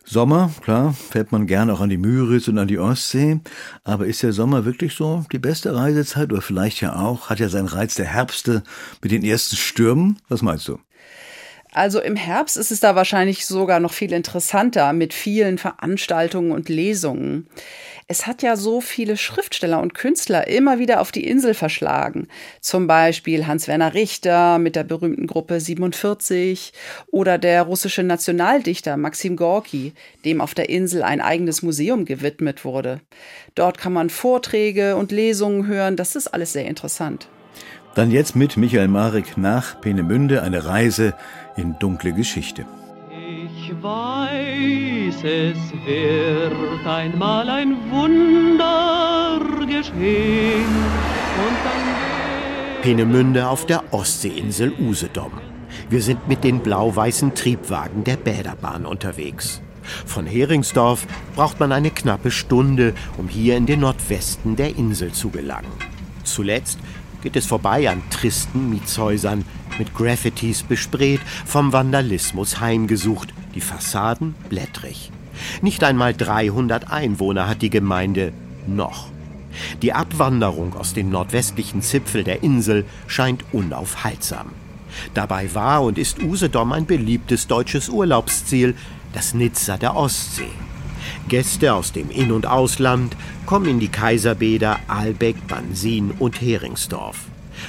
Sommer, 0.04 0.50
klar, 0.62 0.94
fährt 0.94 1.30
man 1.30 1.46
gern 1.46 1.70
auch 1.70 1.80
an 1.80 1.90
die 1.90 1.96
Müritz 1.96 2.48
und 2.48 2.58
an 2.58 2.66
die 2.66 2.80
Ostsee. 2.80 3.38
Aber 3.84 4.06
ist 4.06 4.24
der 4.24 4.32
Sommer 4.32 4.64
wirklich 4.64 4.94
so 4.94 5.24
die 5.30 5.38
beste 5.38 5.76
Reisezeit? 5.76 6.32
Oder 6.32 6.42
vielleicht 6.42 6.80
ja 6.80 6.96
auch, 6.96 7.30
hat 7.30 7.38
ja 7.38 7.48
seinen 7.48 7.68
Reiz 7.68 7.94
der 7.94 8.06
Herbste 8.06 8.64
mit 9.00 9.12
den 9.12 9.22
ersten 9.22 9.54
Stürmen? 9.54 10.18
Was 10.28 10.42
meinst 10.42 10.66
du? 10.66 10.80
Also 11.72 12.00
im 12.00 12.16
Herbst 12.16 12.56
ist 12.56 12.72
es 12.72 12.80
da 12.80 12.96
wahrscheinlich 12.96 13.46
sogar 13.46 13.78
noch 13.78 13.92
viel 13.92 14.12
interessanter 14.12 14.92
mit 14.92 15.14
vielen 15.14 15.56
Veranstaltungen 15.56 16.50
und 16.50 16.68
Lesungen. 16.68 17.46
Es 18.08 18.26
hat 18.26 18.42
ja 18.42 18.56
so 18.56 18.80
viele 18.80 19.16
Schriftsteller 19.16 19.80
und 19.80 19.94
Künstler 19.94 20.48
immer 20.48 20.80
wieder 20.80 21.00
auf 21.00 21.12
die 21.12 21.24
Insel 21.24 21.54
verschlagen. 21.54 22.26
Zum 22.60 22.88
Beispiel 22.88 23.46
Hans-Werner 23.46 23.94
Richter 23.94 24.58
mit 24.58 24.74
der 24.74 24.82
berühmten 24.82 25.28
Gruppe 25.28 25.60
47 25.60 26.72
oder 27.12 27.38
der 27.38 27.62
russische 27.62 28.02
Nationaldichter 28.02 28.96
Maxim 28.96 29.36
Gorki, 29.36 29.92
dem 30.24 30.40
auf 30.40 30.54
der 30.54 30.70
Insel 30.70 31.04
ein 31.04 31.20
eigenes 31.20 31.62
Museum 31.62 32.04
gewidmet 32.04 32.64
wurde. 32.64 33.00
Dort 33.54 33.78
kann 33.78 33.92
man 33.92 34.10
Vorträge 34.10 34.96
und 34.96 35.12
Lesungen 35.12 35.68
hören. 35.68 35.94
Das 35.94 36.16
ist 36.16 36.26
alles 36.26 36.52
sehr 36.52 36.64
interessant. 36.64 37.28
Dann 37.94 38.10
jetzt 38.12 38.36
mit 38.36 38.56
Michael 38.56 38.88
Marek 38.88 39.36
nach 39.36 39.80
Peenemünde 39.80 40.42
eine 40.42 40.64
Reise 40.64 41.14
in 41.60 41.78
dunkle 41.78 42.12
Geschichte. 42.12 42.64
Ich 43.10 43.72
weiß, 43.82 45.16
es 45.22 45.58
wird 45.84 46.86
einmal 46.86 47.48
ein 47.48 47.76
Wunder 47.90 49.40
geschehen. 49.66 50.64
Peenemünde 52.82 53.46
auf 53.46 53.66
der 53.66 53.92
Ostseeinsel 53.92 54.72
Usedom. 54.80 55.32
Wir 55.90 56.00
sind 56.02 56.26
mit 56.28 56.44
den 56.44 56.60
blau-weißen 56.60 57.34
Triebwagen 57.34 58.04
der 58.04 58.16
Bäderbahn 58.16 58.86
unterwegs. 58.86 59.60
Von 60.06 60.26
Heringsdorf 60.26 61.06
braucht 61.34 61.60
man 61.60 61.72
eine 61.72 61.90
knappe 61.90 62.30
Stunde, 62.30 62.94
um 63.18 63.28
hier 63.28 63.56
in 63.56 63.66
den 63.66 63.80
Nordwesten 63.80 64.56
der 64.56 64.76
Insel 64.76 65.12
zu 65.12 65.30
gelangen. 65.30 65.72
Zuletzt 66.24 66.78
geht 67.22 67.36
es 67.36 67.46
vorbei 67.46 67.88
an 67.90 68.02
tristen 68.10 68.70
Mietshäusern, 68.70 69.44
mit 69.78 69.94
Graffitis 69.94 70.62
besprayt, 70.62 71.20
vom 71.46 71.72
Vandalismus 71.72 72.60
heimgesucht, 72.60 73.32
die 73.54 73.60
Fassaden 73.60 74.34
blättrig. 74.48 75.10
Nicht 75.62 75.84
einmal 75.84 76.14
300 76.14 76.90
Einwohner 76.90 77.48
hat 77.48 77.62
die 77.62 77.70
Gemeinde 77.70 78.32
noch. 78.66 79.08
Die 79.82 79.92
Abwanderung 79.92 80.74
aus 80.74 80.94
den 80.94 81.10
nordwestlichen 81.10 81.82
Zipfel 81.82 82.24
der 82.24 82.42
Insel 82.42 82.84
scheint 83.06 83.44
unaufhaltsam. 83.52 84.52
Dabei 85.14 85.54
war 85.54 85.82
und 85.82 85.98
ist 85.98 86.22
Usedom 86.22 86.72
ein 86.72 86.86
beliebtes 86.86 87.46
deutsches 87.46 87.88
Urlaubsziel, 87.88 88.74
das 89.12 89.34
Nizza 89.34 89.76
der 89.76 89.96
Ostsee. 89.96 90.50
Gäste 91.28 91.74
aus 91.74 91.92
dem 91.92 92.10
In- 92.10 92.32
und 92.32 92.46
Ausland 92.46 93.16
kommen 93.46 93.66
in 93.66 93.80
die 93.80 93.88
Kaiserbäder 93.88 94.78
Aalbeck, 94.88 95.46
Bansin 95.48 96.12
und 96.18 96.40
Heringsdorf. 96.40 97.24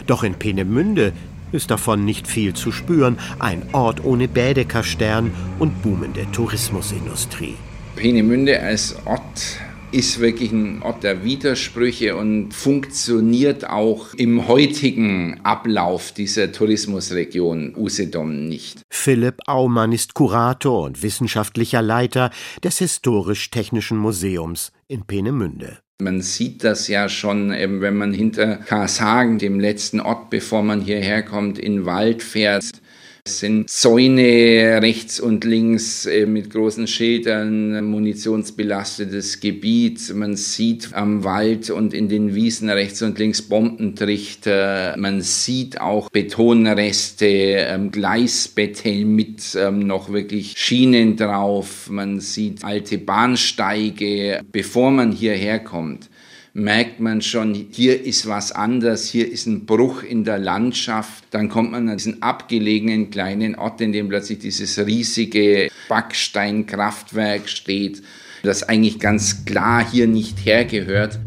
Doch 0.08 0.24
in 0.24 0.36
Peenemünde 0.36 1.14
ist 1.52 1.72
davon 1.72 2.06
nicht 2.06 2.28
viel 2.28 2.54
zu 2.54 2.72
spüren, 2.72 3.18
ein 3.40 3.64
Ort 3.74 4.04
ohne 4.04 4.28
Bädekerstern 4.28 5.32
und 5.60 5.82
boomende 5.82 6.26
Tourismusindustrie. 6.32 7.56
Peenemünde 7.96 8.60
als 8.62 8.96
Ort 9.06 9.60
ist 9.92 10.20
wirklich 10.20 10.52
ein 10.52 10.82
Ort 10.84 11.04
der 11.04 11.24
Widersprüche 11.24 12.16
und 12.16 12.54
funktioniert 12.54 13.70
auch 13.70 14.14
im 14.14 14.48
heutigen 14.48 15.42
Ablauf 15.44 16.14
dieser 16.14 16.52
Tourismusregion 16.52 17.76
Usedom 17.76 18.48
nicht. 18.48 18.82
Philipp 18.90 19.42
Aumann 19.48 19.92
ist 19.92 20.14
Kurator 20.14 20.84
und 20.84 21.04
wissenschaftlicher 21.04 21.82
Leiter 21.82 22.32
des 22.64 22.78
Historisch-Technischen 22.80 23.98
Museums 23.98 24.72
in 24.88 25.04
Peenemünde. 25.06 25.80
Man 26.02 26.22
sieht 26.22 26.64
das 26.64 26.88
ja 26.88 27.08
schon, 27.10 27.52
wenn 27.52 27.96
man 27.96 28.12
hinter 28.12 28.56
Karshagen, 28.58 29.38
dem 29.38 29.60
letzten 29.60 30.00
Ort, 30.00 30.32
bevor 30.32 30.64
man 30.64 30.82
hierher 30.82 31.22
kommt, 31.22 31.60
in 31.60 31.86
Wald 31.86 32.24
fährt. 32.24 32.81
Es 33.24 33.40
sind 33.40 33.70
Zäune 33.70 34.80
rechts 34.82 35.20
und 35.20 35.44
links 35.44 36.08
äh, 36.08 36.26
mit 36.26 36.50
großen 36.50 36.88
Schildern, 36.88 37.86
munitionsbelastetes 37.86 39.40
Gebiet. 39.40 40.12
Man 40.16 40.36
sieht 40.36 40.94
am 40.94 41.24
Wald 41.24 41.70
und 41.70 41.94
in 41.94 42.10
den 42.10 42.34
Wiesen 42.34 42.70
rechts 42.72 43.04
und 43.04 43.20
links 43.20 43.44
Bombentrichter. 43.44 44.96
Man 44.98 45.22
sieht 45.22 45.80
auch 45.80 46.10
Betonreste, 46.10 47.28
ähm, 47.28 47.92
Gleisbetteln 47.92 49.16
mit 49.16 49.56
ähm, 49.56 49.80
noch 49.80 50.12
wirklich 50.12 50.58
Schienen 50.58 51.16
drauf. 51.16 51.92
Man 51.92 52.20
sieht 52.22 52.64
alte 52.64 52.98
Bahnsteige, 52.98 54.42
bevor 54.52 54.90
man 54.90 55.12
hierher 55.12 55.60
kommt 55.60 56.11
merkt 56.54 57.00
man 57.00 57.22
schon, 57.22 57.54
hier 57.54 58.04
ist 58.04 58.28
was 58.28 58.52
anders, 58.52 59.08
hier 59.08 59.32
ist 59.32 59.46
ein 59.46 59.66
Bruch 59.66 60.04
in 60.04 60.24
der 60.24 60.38
Landschaft. 60.38 61.24
Dann 61.32 61.50
kommt 61.50 61.72
man 61.72 61.88
an 61.88 61.98
diesen 61.98 62.22
abgelegenen 62.22 63.10
kleinen 63.10 63.56
Ort, 63.56 63.80
in 63.82 63.92
dem 63.92 64.10
plötzlich 64.10 64.40
dieses 64.40 64.78
riesige 64.86 65.70
Backsteinkraftwerk 65.88 67.48
steht, 67.48 68.04
das 68.44 68.64
eigentlich 68.64 69.00
ganz 69.00 69.46
klar 69.46 69.86
hier 69.90 70.08
nicht 70.08 70.46
hergehört. 70.46 71.20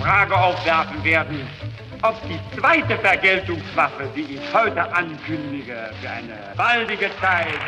Frage 0.00 0.36
aufwerfen 0.36 1.02
werden, 1.02 1.40
ob 2.02 2.16
die 2.28 2.58
zweite 2.58 2.96
Vergeltungswaffe, 2.98 4.08
die 4.14 4.34
ich 4.34 4.54
heute 4.54 4.92
ankündige, 4.92 5.90
für 6.00 6.10
eine 6.10 6.54
baldige 6.56 7.10
Zeit 7.20 7.58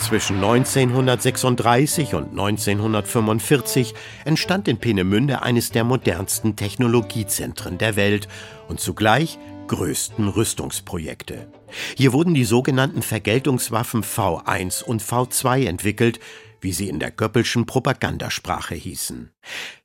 zwischen 0.00 0.36
1936 0.36 2.14
und 2.14 2.30
1945 2.30 3.94
entstand 4.24 4.68
in 4.68 4.78
Peenemünde 4.78 5.42
eines 5.42 5.70
der 5.70 5.84
modernsten 5.84 6.56
Technologiezentren 6.56 7.78
der 7.78 7.96
Welt 7.96 8.28
und 8.68 8.80
zugleich 8.80 9.38
größten 9.68 10.28
Rüstungsprojekte. 10.28 11.48
Hier 11.96 12.12
wurden 12.12 12.34
die 12.34 12.44
sogenannten 12.44 13.02
Vergeltungswaffen 13.02 14.02
V1 14.02 14.84
und 14.84 15.02
V2 15.02 15.66
entwickelt, 15.66 16.20
wie 16.64 16.72
sie 16.72 16.88
in 16.88 16.98
der 16.98 17.12
Göppelschen 17.12 17.66
Propagandasprache 17.66 18.74
hießen. 18.74 19.30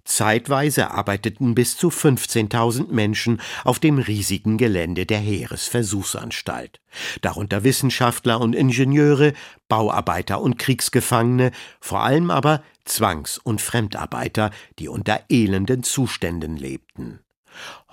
Zeitweise 0.05 0.89
arbeiteten 0.89 1.53
bis 1.53 1.77
zu 1.77 1.89
15.000 1.89 2.91
Menschen 2.91 3.39
auf 3.63 3.77
dem 3.77 3.99
riesigen 3.99 4.57
Gelände 4.57 5.05
der 5.05 5.19
Heeresversuchsanstalt. 5.19 6.79
Darunter 7.21 7.63
Wissenschaftler 7.63 8.41
und 8.41 8.55
Ingenieure, 8.55 9.33
Bauarbeiter 9.67 10.41
und 10.41 10.57
Kriegsgefangene, 10.57 11.51
vor 11.79 12.01
allem 12.01 12.31
aber 12.31 12.63
Zwangs- 12.85 13.37
und 13.37 13.61
Fremdarbeiter, 13.61 14.49
die 14.79 14.87
unter 14.87 15.21
elenden 15.29 15.83
Zuständen 15.83 16.57
lebten. 16.57 17.19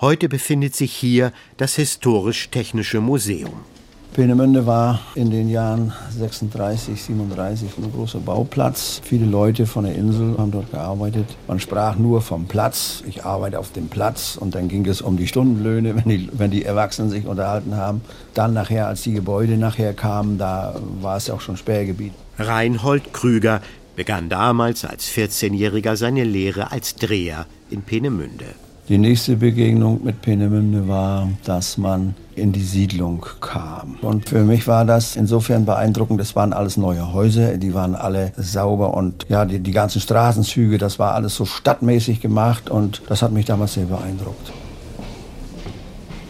Heute 0.00 0.28
befindet 0.28 0.74
sich 0.74 0.94
hier 0.94 1.32
das 1.56 1.76
Historisch-Technische 1.76 3.00
Museum. 3.00 3.64
Peenemünde 4.12 4.66
war 4.66 5.00
in 5.14 5.30
den 5.30 5.48
Jahren 5.48 5.92
36, 6.16 7.02
37 7.02 7.68
ein 7.78 7.92
großer 7.92 8.20
Bauplatz. 8.20 9.00
Viele 9.04 9.26
Leute 9.26 9.66
von 9.66 9.84
der 9.84 9.94
Insel 9.94 10.36
haben 10.38 10.50
dort 10.50 10.70
gearbeitet. 10.70 11.26
Man 11.48 11.60
sprach 11.60 11.96
nur 11.96 12.22
vom 12.22 12.46
Platz. 12.46 13.02
Ich 13.06 13.24
arbeite 13.24 13.58
auf 13.58 13.72
dem 13.72 13.88
Platz. 13.88 14.38
Und 14.40 14.54
dann 14.54 14.68
ging 14.68 14.86
es 14.86 15.02
um 15.02 15.16
die 15.16 15.26
Stundenlöhne, 15.26 15.96
wenn 16.04 16.08
die, 16.08 16.28
wenn 16.32 16.50
die 16.50 16.64
Erwachsenen 16.64 17.10
sich 17.10 17.26
unterhalten 17.26 17.76
haben. 17.76 18.00
Dann 18.34 18.54
nachher, 18.54 18.86
als 18.86 19.02
die 19.02 19.12
Gebäude 19.12 19.56
nachher 19.58 19.92
kamen, 19.92 20.38
da 20.38 20.74
war 21.00 21.16
es 21.16 21.28
auch 21.28 21.40
schon 21.40 21.56
Sperrgebiet. 21.56 22.12
Reinhold 22.38 23.12
Krüger 23.12 23.60
begann 23.96 24.28
damals 24.28 24.84
als 24.84 25.08
14-Jähriger 25.08 25.96
seine 25.96 26.24
Lehre 26.24 26.70
als 26.70 26.96
Dreher 26.96 27.46
in 27.70 27.82
Peenemünde. 27.82 28.46
Die 28.88 28.98
nächste 28.98 29.36
Begegnung 29.36 30.04
mit 30.04 30.22
Peenemünde 30.22 30.86
war, 30.86 31.28
dass 31.44 31.76
man 31.76 32.14
in 32.36 32.52
die 32.52 32.62
Siedlung 32.62 33.24
kam. 33.40 33.96
Und 34.02 34.28
für 34.28 34.44
mich 34.44 34.66
war 34.66 34.84
das 34.84 35.16
insofern 35.16 35.64
beeindruckend. 35.64 36.20
Es 36.20 36.36
waren 36.36 36.52
alles 36.52 36.76
neue 36.76 37.12
Häuser, 37.12 37.56
die 37.56 37.74
waren 37.74 37.94
alle 37.94 38.32
sauber 38.36 38.94
und 38.94 39.26
ja, 39.28 39.44
die, 39.44 39.58
die 39.58 39.72
ganzen 39.72 40.00
Straßenzüge, 40.00 40.78
das 40.78 40.98
war 40.98 41.14
alles 41.14 41.34
so 41.34 41.46
stadtmäßig 41.46 42.20
gemacht 42.20 42.70
und 42.70 43.02
das 43.08 43.22
hat 43.22 43.32
mich 43.32 43.46
damals 43.46 43.74
sehr 43.74 43.86
beeindruckt. 43.86 44.52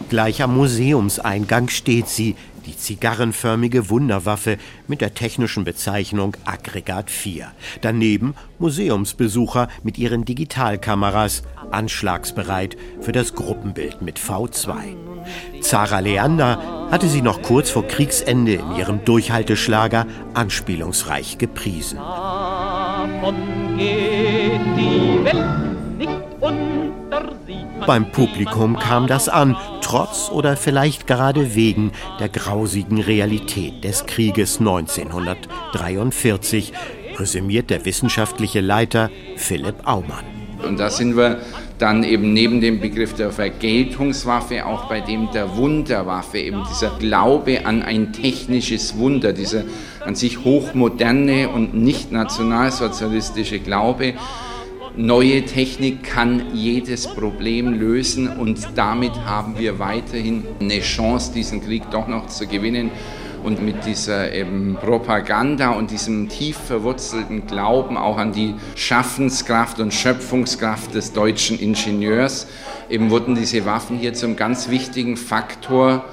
Gleich 0.09 0.41
am 0.41 0.55
Museumseingang 0.55 1.67
steht 1.67 2.07
sie, 2.07 2.35
die 2.67 2.77
zigarrenförmige 2.77 3.89
Wunderwaffe 3.89 4.57
mit 4.87 5.01
der 5.01 5.13
technischen 5.13 5.63
Bezeichnung 5.63 6.35
Aggregat 6.45 7.09
4. 7.09 7.51
Daneben 7.81 8.35
Museumsbesucher 8.59 9.69
mit 9.83 9.97
ihren 9.97 10.25
Digitalkameras, 10.25 11.43
anschlagsbereit 11.71 12.77
für 13.01 13.13
das 13.13 13.33
Gruppenbild 13.33 14.01
mit 14.01 14.19
V2. 14.19 14.73
Zara 15.61 15.99
Leander 15.99 16.89
hatte 16.91 17.07
sie 17.07 17.21
noch 17.21 17.41
kurz 17.41 17.69
vor 17.69 17.87
Kriegsende 17.87 18.53
in 18.53 18.75
ihrem 18.75 19.03
Durchhalteschlager 19.03 20.05
anspielungsreich 20.33 21.37
gepriesen. 21.37 21.97
Davon 21.97 23.35
geht 23.77 24.61
die 24.77 25.23
Welt 25.23 25.97
nicht 25.97 26.11
unter 26.39 26.86
beim 27.87 28.11
Publikum 28.11 28.77
kam 28.77 29.07
das 29.07 29.29
an, 29.29 29.57
trotz 29.81 30.29
oder 30.29 30.55
vielleicht 30.57 31.07
gerade 31.07 31.55
wegen 31.55 31.91
der 32.19 32.29
grausigen 32.29 33.01
Realität 33.01 33.83
des 33.83 34.05
Krieges 34.05 34.59
1943, 34.59 36.73
resümiert 37.17 37.71
der 37.71 37.85
wissenschaftliche 37.85 38.61
Leiter 38.61 39.09
Philipp 39.37 39.87
Aumann. 39.87 40.25
Und 40.67 40.79
da 40.79 40.89
sind 40.89 41.15
wir 41.15 41.37
dann 41.77 42.03
eben 42.03 42.33
neben 42.33 42.61
dem 42.61 42.81
Begriff 42.81 43.13
der 43.13 43.31
Vergeltungswaffe 43.31 44.65
auch 44.65 44.89
bei 44.89 44.99
dem 44.99 45.31
der 45.31 45.55
Wunderwaffe, 45.55 46.39
eben 46.39 46.63
dieser 46.69 46.89
Glaube 46.99 47.65
an 47.65 47.83
ein 47.83 48.11
technisches 48.11 48.97
Wunder, 48.97 49.31
dieser 49.31 49.63
an 50.05 50.15
sich 50.15 50.43
hochmoderne 50.43 51.47
und 51.49 51.73
nicht 51.73 52.11
nationalsozialistische 52.11 53.59
Glaube, 53.59 54.15
Neue 54.99 55.45
Technik 55.45 56.03
kann 56.03 56.55
jedes 56.55 57.05
Problem 57.05 57.71
lösen 57.71 58.27
und 58.35 58.67
damit 58.73 59.11
haben 59.25 59.59
wir 59.59 59.77
weiterhin 59.77 60.43
eine 60.59 60.79
Chance, 60.79 61.33
diesen 61.33 61.63
Krieg 61.63 61.83
doch 61.91 62.07
noch 62.07 62.25
zu 62.25 62.47
gewinnen. 62.47 62.89
Und 63.43 63.61
mit 63.61 63.85
dieser 63.85 64.33
eben 64.33 64.75
Propaganda 64.81 65.69
und 65.69 65.91
diesem 65.91 66.29
tief 66.29 66.57
verwurzelten 66.57 67.45
Glauben 67.45 67.95
auch 67.95 68.17
an 68.17 68.31
die 68.31 68.55
Schaffenskraft 68.73 69.79
und 69.79 69.93
Schöpfungskraft 69.93 70.95
des 70.95 71.13
deutschen 71.13 71.59
Ingenieurs, 71.59 72.47
eben 72.89 73.11
wurden 73.11 73.35
diese 73.35 73.67
Waffen 73.67 73.99
hier 73.99 74.15
zum 74.15 74.35
ganz 74.35 74.67
wichtigen 74.67 75.15
Faktor 75.15 76.05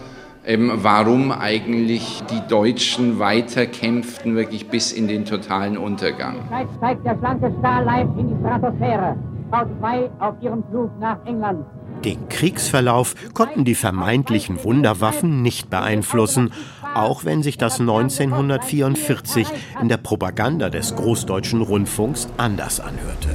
ähm, 0.46 0.72
warum 0.74 1.32
eigentlich 1.32 2.22
die 2.30 2.46
Deutschen 2.48 3.18
weiterkämpften, 3.18 4.36
wirklich 4.36 4.68
bis 4.68 4.92
in 4.92 5.08
den 5.08 5.24
totalen 5.24 5.76
Untergang. 5.78 6.36
Zeigt 6.80 7.04
der 7.04 7.18
schlanke 7.18 7.52
Stahlleib 7.60 8.08
in 8.18 8.28
die 8.28 8.36
Stratosphäre. 8.40 9.16
V2 9.50 10.10
auf 10.20 10.34
ihrem 10.40 10.64
Flug 10.70 10.90
nach 10.98 11.24
England. 11.26 11.64
Den 12.04 12.28
Kriegsverlauf 12.28 13.14
konnten 13.34 13.64
die 13.64 13.74
vermeintlichen 13.74 14.62
Wunderwaffen 14.64 15.42
nicht 15.42 15.70
beeinflussen, 15.70 16.52
auch 16.94 17.24
wenn 17.24 17.42
sich 17.42 17.56
das 17.56 17.80
1944 17.80 19.46
in 19.80 19.88
der 19.88 19.96
Propaganda 19.96 20.70
des 20.70 20.96
Großdeutschen 20.96 21.62
Rundfunks 21.62 22.28
anders 22.36 22.80
anhörte. 22.80 23.30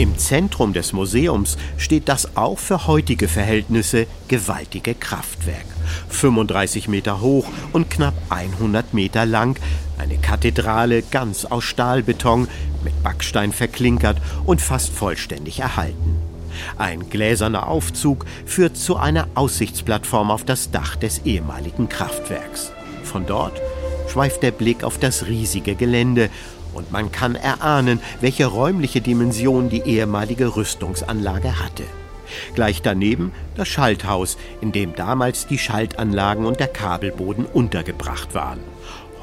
Im 0.00 0.16
Zentrum 0.16 0.72
des 0.72 0.94
Museums 0.94 1.58
steht 1.76 2.08
das 2.08 2.34
auch 2.34 2.58
für 2.58 2.86
heutige 2.86 3.28
Verhältnisse 3.28 4.06
gewaltige 4.28 4.94
Kraftwerk. 4.94 5.66
35 6.08 6.88
Meter 6.88 7.20
hoch 7.20 7.46
und 7.74 7.90
knapp 7.90 8.14
100 8.30 8.94
Meter 8.94 9.26
lang, 9.26 9.60
eine 9.98 10.16
Kathedrale 10.16 11.02
ganz 11.02 11.44
aus 11.44 11.64
Stahlbeton 11.64 12.48
mit 12.82 13.02
Backstein 13.02 13.52
verklinkert 13.52 14.16
und 14.46 14.62
fast 14.62 14.88
vollständig 14.88 15.60
erhalten. 15.60 16.16
Ein 16.78 17.10
gläserner 17.10 17.68
Aufzug 17.68 18.24
führt 18.46 18.78
zu 18.78 18.96
einer 18.96 19.28
Aussichtsplattform 19.34 20.30
auf 20.30 20.44
das 20.44 20.70
Dach 20.70 20.96
des 20.96 21.26
ehemaligen 21.26 21.90
Kraftwerks. 21.90 22.72
Von 23.04 23.26
dort 23.26 23.60
schweift 24.08 24.42
der 24.42 24.52
Blick 24.52 24.82
auf 24.82 24.96
das 24.96 25.26
riesige 25.26 25.74
Gelände 25.74 26.30
und 26.72 26.92
man 26.92 27.12
kann 27.12 27.34
erahnen, 27.34 28.00
welche 28.20 28.46
räumliche 28.46 29.00
Dimension 29.00 29.68
die 29.70 29.82
ehemalige 29.82 30.56
Rüstungsanlage 30.56 31.58
hatte. 31.58 31.84
Gleich 32.54 32.82
daneben 32.82 33.32
das 33.56 33.68
Schalthaus, 33.68 34.36
in 34.60 34.72
dem 34.72 34.94
damals 34.94 35.46
die 35.46 35.58
Schaltanlagen 35.58 36.46
und 36.46 36.60
der 36.60 36.68
Kabelboden 36.68 37.44
untergebracht 37.44 38.34
waren. 38.34 38.60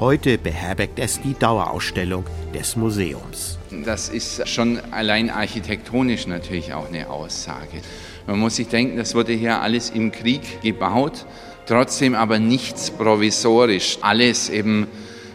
Heute 0.00 0.38
beherbergt 0.38 1.00
es 1.00 1.20
die 1.20 1.34
Dauerausstellung 1.34 2.24
des 2.54 2.76
Museums. 2.76 3.58
Das 3.84 4.08
ist 4.08 4.48
schon 4.48 4.78
allein 4.92 5.28
architektonisch 5.28 6.28
natürlich 6.28 6.72
auch 6.72 6.88
eine 6.88 7.10
Aussage. 7.10 7.80
Man 8.28 8.38
muss 8.38 8.56
sich 8.56 8.68
denken, 8.68 8.96
das 8.96 9.16
wurde 9.16 9.32
hier 9.32 9.60
alles 9.60 9.90
im 9.90 10.12
Krieg 10.12 10.62
gebaut, 10.62 11.26
trotzdem 11.66 12.14
aber 12.14 12.38
nichts 12.38 12.92
provisorisch, 12.92 13.98
alles 14.00 14.48
eben 14.50 14.86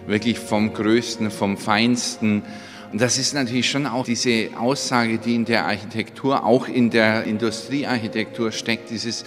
wirklich 0.08 0.40
vom 0.40 0.74
Größten, 0.74 1.32
vom 1.32 1.58
Feinsten. 1.58 2.44
Und 2.92 3.02
das 3.02 3.18
ist 3.18 3.34
natürlich 3.34 3.70
schon 3.70 3.86
auch 3.86 4.06
diese 4.06 4.50
Aussage, 4.58 5.18
die 5.18 5.36
in 5.36 5.46
der 5.46 5.66
Architektur, 5.66 6.46
auch 6.46 6.68
in 6.68 6.90
der 6.90 7.24
Industriearchitektur 7.24 8.52
steckt, 8.52 8.90
dieses 8.90 9.26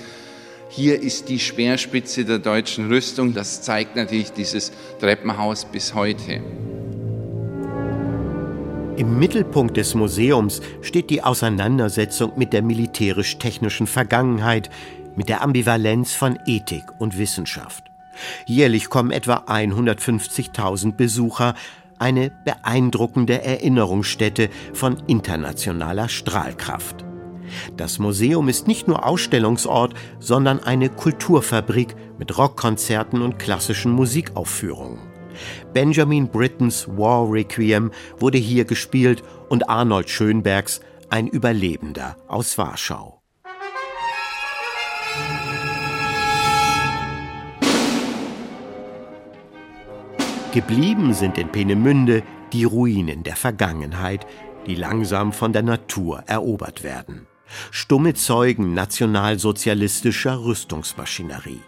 hier 0.68 1.00
ist 1.00 1.28
die 1.28 1.38
Speerspitze 1.38 2.24
der 2.24 2.38
deutschen 2.38 2.88
Rüstung. 2.88 3.32
Das 3.32 3.62
zeigt 3.62 3.96
natürlich 3.96 4.32
dieses 4.32 4.72
Treppenhaus 5.00 5.64
bis 5.64 5.94
heute. 5.94 6.42
Im 8.96 9.18
Mittelpunkt 9.18 9.76
des 9.76 9.94
Museums 9.94 10.60
steht 10.82 11.10
die 11.10 11.22
Auseinandersetzung 11.22 12.32
mit 12.36 12.52
der 12.52 12.62
militärisch-technischen 12.62 13.86
Vergangenheit, 13.86 14.70
mit 15.14 15.28
der 15.28 15.42
Ambivalenz 15.42 16.12
von 16.12 16.38
Ethik 16.46 16.84
und 16.98 17.16
Wissenschaft. 17.16 17.85
Jährlich 18.46 18.88
kommen 18.88 19.10
etwa 19.10 19.44
150.000 19.46 20.96
Besucher, 20.96 21.54
eine 21.98 22.30
beeindruckende 22.44 23.42
Erinnerungsstätte 23.42 24.50
von 24.72 24.98
internationaler 25.06 26.08
Strahlkraft. 26.08 27.04
Das 27.76 27.98
Museum 27.98 28.48
ist 28.48 28.66
nicht 28.66 28.88
nur 28.88 29.06
Ausstellungsort, 29.06 29.94
sondern 30.18 30.62
eine 30.62 30.88
Kulturfabrik 30.88 31.94
mit 32.18 32.36
Rockkonzerten 32.36 33.22
und 33.22 33.38
klassischen 33.38 33.92
Musikaufführungen. 33.92 34.98
Benjamin 35.72 36.28
Brittons 36.28 36.88
War 36.88 37.30
Requiem 37.30 37.90
wurde 38.18 38.38
hier 38.38 38.64
gespielt 38.64 39.22
und 39.48 39.68
Arnold 39.68 40.08
Schönbergs 40.08 40.80
Ein 41.10 41.28
Überlebender 41.28 42.16
aus 42.26 42.56
Warschau. 42.58 43.20
Geblieben 50.56 51.12
sind 51.12 51.36
in 51.36 51.52
Peenemünde 51.52 52.22
die 52.54 52.64
Ruinen 52.64 53.22
der 53.22 53.36
Vergangenheit, 53.36 54.26
die 54.66 54.74
langsam 54.74 55.34
von 55.34 55.52
der 55.52 55.62
Natur 55.62 56.24
erobert 56.28 56.82
werden. 56.82 57.26
Stumme 57.70 58.14
Zeugen 58.14 58.72
nationalsozialistischer 58.72 60.42
Rüstungsmaschinerie. 60.42 61.60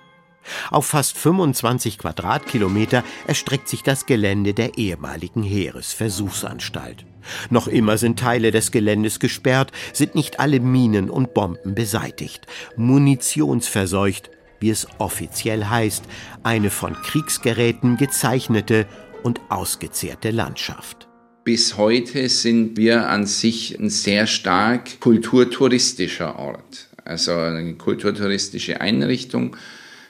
Auf 0.70 0.86
fast 0.86 1.18
25 1.18 1.98
Quadratkilometer 1.98 3.04
erstreckt 3.26 3.68
sich 3.68 3.82
das 3.82 4.06
Gelände 4.06 4.54
der 4.54 4.78
ehemaligen 4.78 5.42
Heeresversuchsanstalt. 5.42 7.04
Noch 7.50 7.68
immer 7.68 7.98
sind 7.98 8.18
Teile 8.18 8.52
des 8.52 8.70
Geländes 8.70 9.20
gesperrt, 9.20 9.70
sind 9.92 10.14
nicht 10.14 10.40
alle 10.40 10.60
Minen 10.60 11.10
und 11.10 11.34
Bomben 11.34 11.74
beseitigt, 11.74 12.46
munitionsverseucht, 12.76 14.30
wie 14.60 14.70
es 14.70 14.86
offiziell 14.98 15.64
heißt, 15.64 16.04
eine 16.42 16.70
von 16.70 16.94
Kriegsgeräten 16.94 17.96
gezeichnete 17.96 18.86
und 19.22 19.40
ausgezehrte 19.48 20.30
Landschaft. 20.30 21.08
Bis 21.44 21.76
heute 21.76 22.28
sind 22.28 22.76
wir 22.76 23.08
an 23.08 23.26
sich 23.26 23.78
ein 23.78 23.88
sehr 23.88 24.26
stark 24.26 25.00
kulturtouristischer 25.00 26.38
Ort, 26.38 26.88
also 27.04 27.32
eine 27.32 27.74
kulturtouristische 27.74 28.80
Einrichtung. 28.80 29.56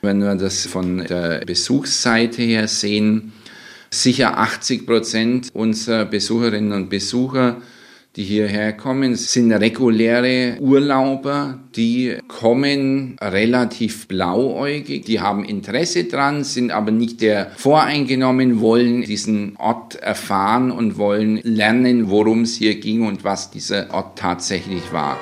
Wenn 0.03 0.21
wir 0.21 0.35
das 0.35 0.67
von 0.67 0.99
der 0.99 1.45
Besuchsseite 1.45 2.43
her 2.43 2.67
sehen, 2.67 3.33
sicher 3.91 4.39
80 4.39 4.87
Prozent 4.87 5.51
unserer 5.53 6.05
Besucherinnen 6.05 6.73
und 6.73 6.91
Besucher 6.91 7.63
die 8.19 8.25
hierher 8.25 8.73
kommen, 8.73 9.15
sind 9.15 9.53
reguläre 9.53 10.57
Urlauber, 10.59 11.61
die 11.77 12.17
kommen 12.27 13.17
relativ 13.21 14.09
blauäugig, 14.09 15.05
die 15.05 15.21
haben 15.21 15.45
Interesse 15.45 16.03
dran, 16.03 16.43
sind 16.43 16.73
aber 16.73 16.91
nicht 16.91 17.21
der 17.21 17.53
voreingenommen, 17.57 18.61
wollen 18.61 19.03
diesen 19.03 19.55
Ort 19.57 19.95
erfahren 19.95 20.73
und 20.73 20.99
wollen 20.99 21.39
lernen, 21.45 22.11
worum 22.11 22.43
es 22.43 22.57
hier 22.57 22.81
ging 22.81 23.07
und 23.07 23.23
was 23.23 23.53
dieser 23.53 23.95
Ort 23.95 24.19
tatsächlich 24.19 24.93
war. 24.93 25.17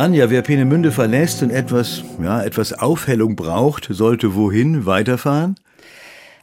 Anja, 0.00 0.30
wer 0.30 0.40
Peenemünde 0.40 0.92
verlässt 0.92 1.42
und 1.42 1.50
etwas, 1.50 2.04
ja, 2.22 2.42
etwas 2.42 2.72
Aufhellung 2.72 3.36
braucht, 3.36 3.86
sollte 3.90 4.34
wohin 4.34 4.86
weiterfahren? 4.86 5.56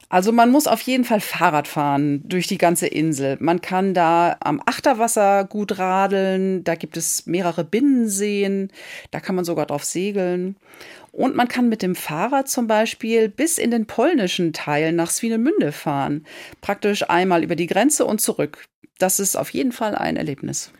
Also 0.08 0.30
man 0.30 0.52
muss 0.52 0.68
auf 0.68 0.80
jeden 0.82 1.04
Fall 1.04 1.18
Fahrrad 1.18 1.66
fahren 1.66 2.22
durch 2.28 2.46
die 2.46 2.56
ganze 2.56 2.86
Insel. 2.86 3.36
Man 3.40 3.60
kann 3.60 3.94
da 3.94 4.36
am 4.38 4.62
Achterwasser 4.64 5.44
gut 5.44 5.76
radeln, 5.80 6.62
da 6.62 6.76
gibt 6.76 6.96
es 6.96 7.26
mehrere 7.26 7.64
Binnenseen, 7.64 8.70
da 9.10 9.18
kann 9.18 9.34
man 9.34 9.44
sogar 9.44 9.66
drauf 9.66 9.82
segeln. 9.82 10.54
Und 11.10 11.34
man 11.34 11.48
kann 11.48 11.68
mit 11.68 11.82
dem 11.82 11.96
Fahrrad 11.96 12.48
zum 12.48 12.68
Beispiel 12.68 13.28
bis 13.28 13.58
in 13.58 13.72
den 13.72 13.86
polnischen 13.86 14.52
Teil 14.52 14.92
nach 14.92 15.10
Swinemünde 15.10 15.72
fahren. 15.72 16.24
Praktisch 16.60 17.10
einmal 17.10 17.42
über 17.42 17.56
die 17.56 17.66
Grenze 17.66 18.06
und 18.06 18.20
zurück. 18.20 18.66
Das 19.00 19.18
ist 19.18 19.34
auf 19.34 19.50
jeden 19.50 19.72
Fall 19.72 19.96
ein 19.96 20.16
Erlebnis. 20.16 20.70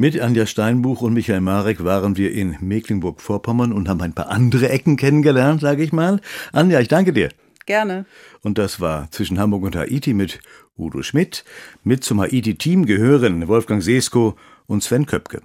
Mit 0.00 0.20
Anja 0.20 0.46
Steinbuch 0.46 1.02
und 1.02 1.12
Michael 1.12 1.40
Marek 1.40 1.82
waren 1.82 2.16
wir 2.16 2.30
in 2.30 2.56
Mecklenburg-Vorpommern 2.60 3.72
und 3.72 3.88
haben 3.88 4.00
ein 4.00 4.12
paar 4.12 4.28
andere 4.28 4.68
Ecken 4.68 4.96
kennengelernt, 4.96 5.60
sage 5.60 5.82
ich 5.82 5.92
mal. 5.92 6.20
Anja, 6.52 6.78
ich 6.78 6.86
danke 6.86 7.12
dir. 7.12 7.30
Gerne. 7.66 8.06
Und 8.40 8.58
das 8.58 8.78
war 8.78 9.10
zwischen 9.10 9.40
Hamburg 9.40 9.64
und 9.64 9.74
Haiti 9.74 10.14
mit 10.14 10.38
Udo 10.76 11.02
Schmidt. 11.02 11.44
Mit 11.82 12.04
zum 12.04 12.20
Haiti-Team 12.20 12.86
gehören 12.86 13.48
Wolfgang 13.48 13.82
Sesko 13.82 14.36
und 14.68 14.84
Sven 14.84 15.04
Köpke. 15.04 15.42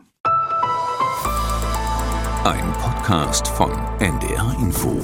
Ein 2.44 2.74
Podcast 2.74 3.48
von 3.48 3.72
NDR 4.00 4.56
Info. 4.62 5.02